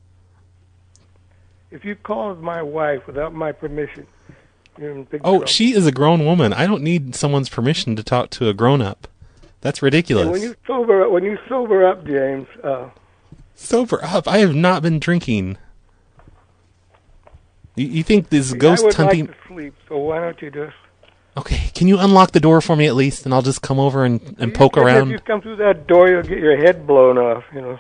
[1.72, 4.08] If you call my wife without my permission,
[4.80, 5.46] you're in big Oh, trouble.
[5.48, 6.54] she is a grown woman.
[6.54, 9.08] I don't need someone's permission to talk to a grown up.
[9.62, 10.28] That's And ridiculous.
[10.30, 12.90] when you sober, when you sober up, James, uh,
[13.56, 14.28] Sober up.
[14.28, 15.58] I have not been drinking.
[17.76, 19.28] You, you think this I ghost would hunting?
[19.28, 19.74] like to sleep.
[19.88, 20.76] So why don't you just
[21.38, 24.06] Okay, can you unlock the door for me at least, and I'll just come over
[24.06, 25.10] and, and poke Maybe If around?
[25.10, 27.44] you come through that door, you'll get your head blown off.
[27.54, 27.80] You know.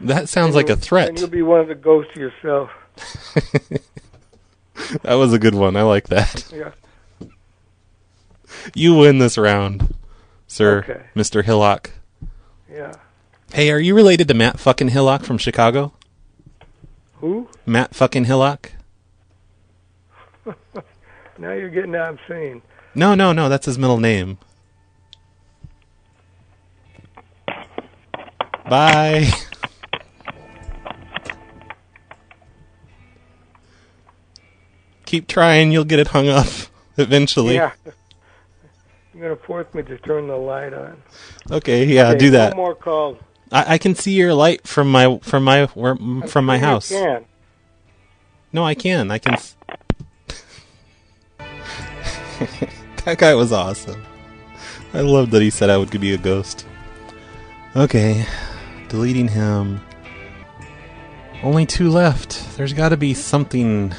[0.00, 1.08] That sounds like a threat.
[1.10, 2.70] And you'll be one of the ghosts yourself.
[5.02, 5.76] That was a good one.
[5.76, 6.50] I like that.
[6.54, 6.72] Yeah.
[8.74, 9.94] You win this round,
[10.46, 11.02] sir, Okay.
[11.16, 11.42] Mr.
[11.44, 11.90] Hillock.
[12.70, 12.92] Yeah.
[13.52, 15.92] Hey, are you related to Matt fucking Hillock from Chicago?
[17.20, 17.48] Who?
[17.64, 18.72] Matt fucking Hillock?
[21.42, 22.62] Now you're getting obscene.
[22.94, 23.48] No, no, no.
[23.48, 24.38] That's his middle name.
[28.68, 29.28] Bye.
[35.04, 35.72] Keep trying.
[35.72, 36.46] You'll get it hung up
[36.96, 37.56] eventually.
[37.56, 37.72] Yeah.
[39.12, 41.02] You're gonna force me to turn the light on.
[41.50, 42.56] Okay, yeah, Okay, do that.
[42.56, 43.18] More calls.
[43.50, 46.88] I, I can see your light from my from my where, from my house.
[46.88, 47.26] can.
[48.52, 49.10] No, I can.
[49.10, 49.36] I can.
[53.04, 54.02] that guy was awesome.
[54.94, 56.66] I loved that he said I would be a ghost.
[57.74, 58.26] Okay,
[58.88, 59.80] deleting him.
[61.42, 62.56] Only two left.
[62.56, 63.94] There's got to be something.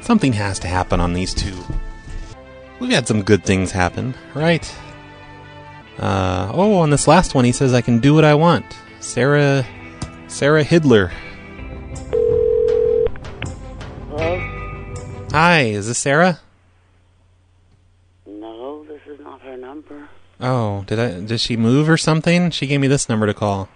[0.00, 1.56] Something has to happen on these two.
[2.80, 4.74] We've had some good things happen, right?
[5.98, 8.64] Uh, oh, on this last one, he says I can do what I want.
[9.00, 9.66] Sarah,
[10.28, 11.12] Sarah Hidler.
[15.32, 16.40] Hi, is this Sarah?
[18.26, 19.56] No, this is not her
[19.88, 20.08] number.
[20.40, 21.20] Oh, did I?
[21.20, 22.50] Did she move or something?
[22.50, 23.68] She gave me this number to call.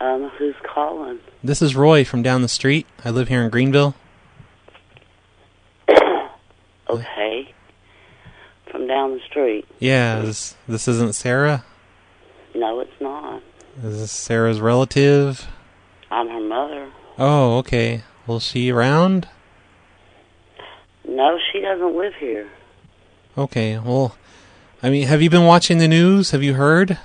[0.00, 1.20] Um, who's calling?
[1.42, 2.86] This is Roy from down the street.
[3.04, 3.94] I live here in Greenville.
[6.86, 7.52] Okay.
[8.70, 9.66] From down the street.
[9.78, 11.64] Yeah, this this isn't Sarah.
[12.54, 13.42] No, it's not.
[13.82, 15.48] Is this Sarah's relative?
[16.10, 16.92] I'm her mother.
[17.18, 18.02] Oh, okay.
[18.26, 19.28] Well, she around?
[21.08, 22.48] No, she doesn't live here.
[23.36, 23.78] Okay.
[23.78, 24.14] Well,
[24.84, 26.32] I mean, have you been watching the news?
[26.32, 26.98] Have you heard?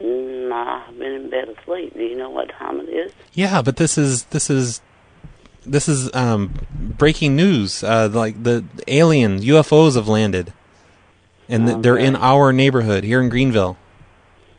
[0.00, 1.92] Mm, I've been in bed asleep.
[1.92, 3.12] Do you know what time it is?
[3.34, 4.80] Yeah, but this is this is
[5.66, 7.84] this is um breaking news.
[7.84, 10.54] Uh, like the alien UFOs have landed,
[11.46, 13.76] and th- they're in our neighborhood here in Greenville,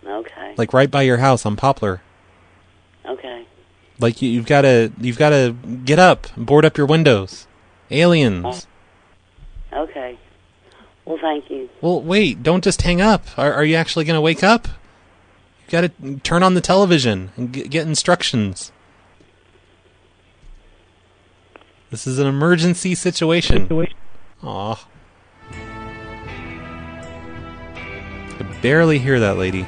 [0.05, 0.53] Okay.
[0.55, 2.03] like right by your house on Poplar.
[3.07, 3.47] Okay.
[3.97, 7.47] Like you, you've got to you've got to get up, board up your windows.
[7.89, 8.67] Aliens.
[9.73, 10.19] Okay.
[11.07, 11.69] Well, thank you.
[11.79, 13.23] Well, wait, don't just hang up.
[13.37, 14.67] Are, are you actually going to wake up?
[14.67, 18.73] You got to turn on the television and get, get instructions.
[21.91, 23.69] This is an emergency situation.
[24.43, 24.87] Aw.
[28.39, 29.65] I barely hear that lady.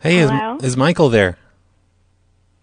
[0.00, 0.30] Hey, is,
[0.62, 1.36] is Michael there?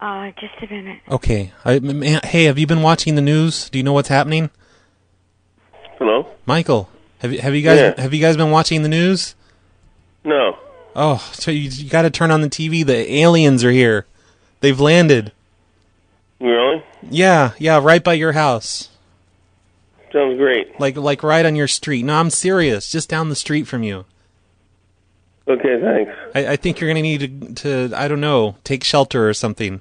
[0.04, 1.00] Uh, just a minute.
[1.10, 1.50] Okay.
[1.64, 3.70] I, m- m- hey, have you been watching the news?
[3.70, 4.50] Do you know what's happening?
[5.98, 6.26] Hello?
[6.44, 6.90] Michael,
[7.20, 8.00] have you have you guys Yeah.
[8.02, 9.34] have you guys been watching the news?
[10.22, 10.58] No.
[10.94, 12.84] Oh, so you, you got to turn on the TV.
[12.84, 14.04] The aliens are here.
[14.60, 15.32] They've landed.
[16.38, 16.84] Really?
[17.08, 18.90] Yeah, yeah, right by your house.
[20.12, 20.78] Sounds great.
[20.78, 22.04] Like like right on your street.
[22.04, 22.92] No, I'm serious.
[22.92, 24.04] Just down the street from you.
[25.48, 26.12] Okay, thanks.
[26.34, 29.80] I, I think you're gonna need to, to I don't know take shelter or something.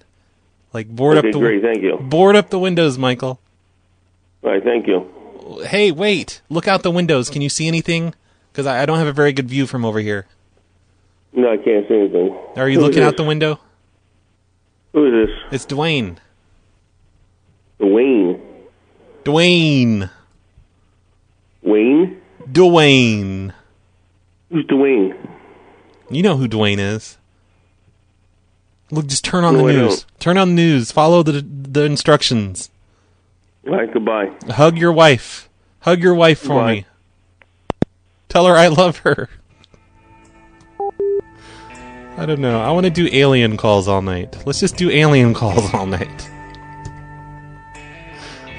[0.73, 1.97] Like board Okay, up the great, thank you.
[1.97, 3.39] board up the windows, Michael.
[4.43, 5.07] All right, thank you.
[5.65, 6.41] Hey, wait!
[6.49, 7.29] Look out the windows.
[7.29, 8.13] Can you see anything?
[8.51, 10.25] Because I, I don't have a very good view from over here.
[11.33, 12.37] No, I can't see anything.
[12.55, 13.59] Are you Who looking out the window?
[14.93, 15.37] Who is this?
[15.51, 16.17] It's Dwayne.
[17.79, 18.39] Dwayne.
[19.23, 20.09] Dwayne.
[21.63, 22.21] Wayne?
[22.51, 23.53] Dwayne.
[24.49, 25.15] Who's Dwayne?
[26.09, 27.17] You know who Dwayne is.
[28.93, 30.05] Look, just turn on No, the I news.
[30.19, 30.91] Turn on the news.
[30.91, 32.69] Follow the the instructions.
[33.67, 34.29] All right, goodbye.
[34.49, 35.49] Hug your wife.
[35.79, 36.73] Hug your wife for Bye.
[36.73, 36.85] me.
[38.29, 39.29] Tell her I love her.
[42.15, 42.61] I don't know.
[42.61, 44.45] I want to do alien calls all night.
[44.45, 46.29] Let's just do alien calls all night.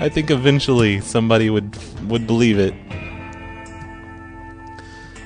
[0.01, 1.77] I think eventually somebody would
[2.11, 2.75] would believe it.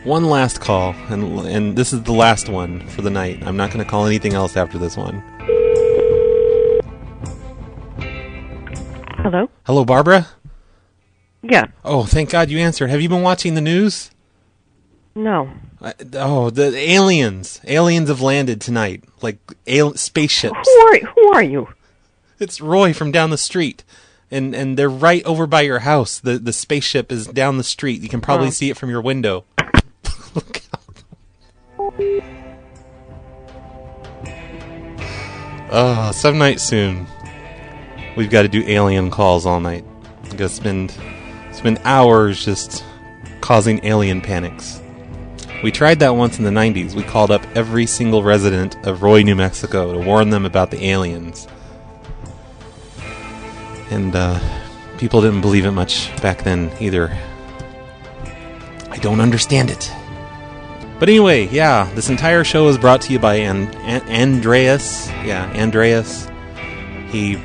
[0.08, 3.42] One last call, and and this is the last one for the night.
[3.46, 5.22] I'm not going to call anything else after this one.
[9.18, 9.50] Hello?
[9.66, 10.26] Hello, Barbara.
[11.42, 11.66] Yeah.
[11.84, 12.88] Oh, thank God you answered.
[12.88, 14.10] Have you been watching the news?
[15.14, 15.50] No.
[15.78, 17.60] Uh, oh, the aliens!
[17.66, 19.36] Aliens have landed tonight, like
[19.66, 20.56] al- spaceships.
[20.64, 21.68] Who are who are you?
[22.38, 23.84] It's Roy from down the street,
[24.30, 26.18] and and they're right over by your house.
[26.18, 28.00] the The spaceship is down the street.
[28.00, 28.52] You can probably Oh.
[28.52, 29.44] see it from your window.
[30.38, 31.04] Look out!
[35.70, 37.08] Oh, some night soon.
[38.16, 39.84] We've got to do alien calls all night.
[40.24, 40.94] We got to spend
[41.50, 42.84] spend hours just
[43.40, 44.80] causing alien panics.
[45.64, 46.94] We tried that once in the 90s.
[46.94, 50.84] We called up every single resident of Roy, New Mexico to warn them about the
[50.84, 51.48] aliens.
[53.90, 54.38] And uh,
[54.98, 57.10] people didn't believe it much back then either.
[58.90, 59.92] I don't understand it.
[60.98, 65.08] But anyway, yeah, this entire show is brought to you by An- An- Andreas.
[65.24, 66.28] Yeah, Andreas.
[67.10, 67.40] He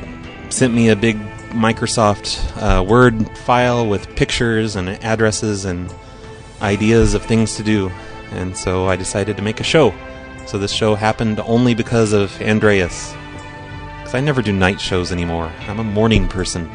[0.49, 1.17] sent me a big
[1.51, 5.93] Microsoft uh, Word file with pictures and addresses and
[6.61, 7.91] ideas of things to do.
[8.31, 9.93] And so I decided to make a show.
[10.47, 13.13] So this show happened only because of Andreas.
[13.99, 15.51] Because I never do night shows anymore.
[15.67, 16.69] I'm a morning person.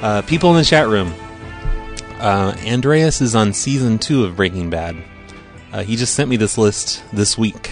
[0.00, 1.14] Uh, people in the chat room.
[2.18, 4.96] Uh, Andreas is on season two of Breaking Bad.
[5.72, 7.70] Uh, he just sent me this list this week.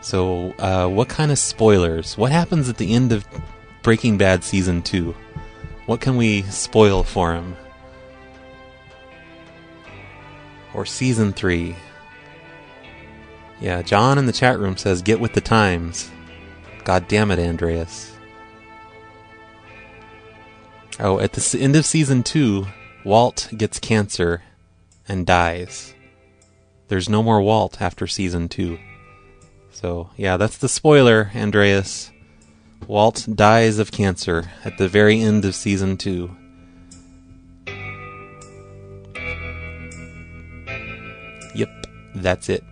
[0.00, 2.16] So, uh, what kind of spoilers?
[2.16, 3.26] What happens at the end of
[3.82, 5.14] Breaking Bad season two?
[5.86, 7.56] What can we spoil for him?
[10.72, 11.74] Or season three?
[13.60, 16.10] Yeah, John in the chat room says, "Get with the times."
[16.84, 18.12] God damn it, Andreas.
[21.00, 22.68] Oh, at the end of season two,
[23.04, 24.42] Walt gets cancer
[25.08, 25.94] and dies.
[26.88, 28.78] There's no more Walt after season two.
[29.70, 32.10] So, yeah, that's the spoiler, Andreas.
[32.86, 36.34] Walt dies of cancer at the very end of season two.
[41.54, 42.62] Yep, that's it.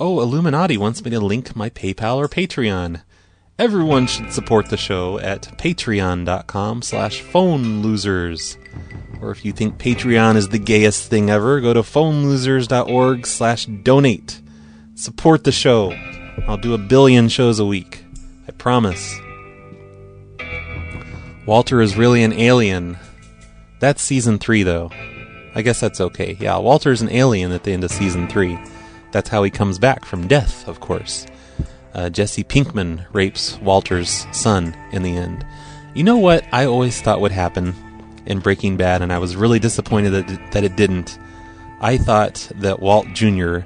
[0.00, 3.02] Oh, Illuminati wants me to link my PayPal or Patreon.
[3.58, 8.58] Everyone should support the show at patreon.com slash phone losers.
[9.20, 14.40] Or if you think Patreon is the gayest thing ever, go to phonelosers.org slash donate.
[14.96, 15.92] Support the show.
[16.46, 18.04] I'll do a billion shows a week.
[18.46, 19.18] I promise.
[21.46, 22.98] Walter is really an alien.
[23.80, 24.90] That's season three, though.
[25.54, 26.36] I guess that's okay.
[26.40, 28.58] Yeah, Walter's an alien at the end of season three.
[29.12, 31.26] That's how he comes back from death, of course.
[31.94, 35.46] Uh, Jesse Pinkman rapes Walter's son in the end.
[35.94, 37.74] You know what I always thought would happen
[38.26, 41.18] in Breaking Bad, and I was really disappointed that that it didn't.
[41.80, 43.58] I thought that Walt Jr.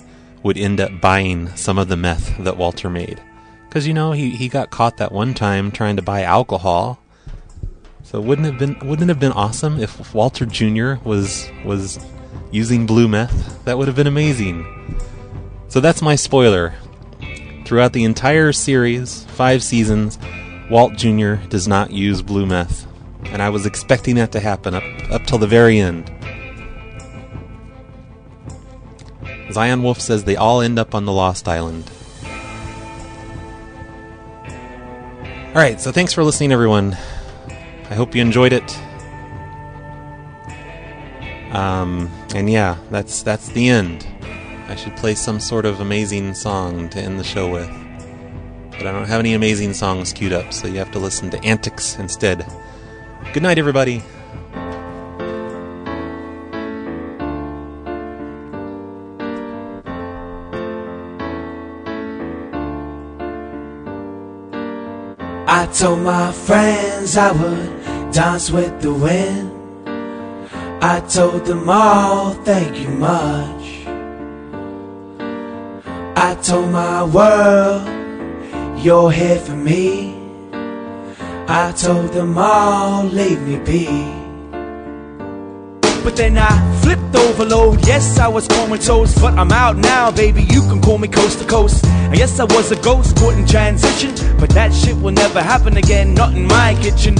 [0.43, 3.23] would end up buying some of the meth that Walter made.
[3.69, 6.99] Because, you know, he, he got caught that one time trying to buy alcohol.
[8.03, 10.95] So wouldn't it have been wouldn't have been awesome if Walter Jr.
[11.05, 11.99] was was
[12.51, 13.65] using blue meth?
[13.67, 14.65] That would have been amazing.
[15.69, 16.75] So that's my spoiler.
[17.67, 20.19] Throughout the entire series, five seasons,
[20.71, 21.35] Walt Jr.
[21.51, 22.88] does not use blue meth.
[23.25, 26.11] And I was expecting that to happen up, up till the very end.
[29.53, 31.91] Zion Wolf says they all end up on the Lost Island.
[35.49, 36.97] Alright, so thanks for listening, everyone.
[37.91, 38.79] I hope you enjoyed it.
[41.55, 44.07] Um, and yeah, that's that's the end.
[44.69, 47.71] I should play some sort of amazing song to end the show with.
[48.71, 51.43] But I don't have any amazing songs queued up, so you have to listen to
[51.43, 52.47] Antics instead.
[53.35, 54.03] Good night, everybody.
[65.47, 69.53] I told my friends I would dance with the wind.
[70.83, 73.85] I told them all, thank you much.
[76.17, 77.87] I told my world,
[78.83, 80.18] you're here for me.
[81.51, 83.87] I told them all, leave me be.
[86.05, 87.87] But then I flipped overload.
[87.87, 90.43] Yes, I was comatose, but I'm out now, baby.
[90.43, 91.87] You can call me coast to coast.
[91.87, 95.79] And yes, I was a ghost caught in transition, but that shit will never happen
[95.79, 96.13] again.
[96.13, 97.17] Not in my kitchen.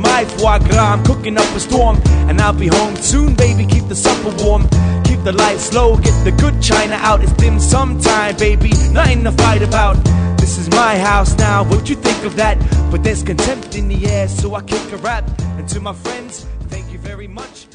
[0.00, 0.94] My foie gras.
[0.94, 3.66] I'm cooking up a storm, and I'll be home soon, baby.
[3.66, 4.62] Keep the supper warm.
[5.04, 7.22] Keep the lights low, get the good china out.
[7.22, 8.70] It's dim sometime, baby.
[8.90, 9.96] Nothing to fight about.
[10.38, 11.64] This is my house now.
[11.64, 12.56] What you think of that?
[12.90, 15.24] But there's contempt in the air, so I kick a rap.
[15.58, 17.66] And to my friends, thank you very much.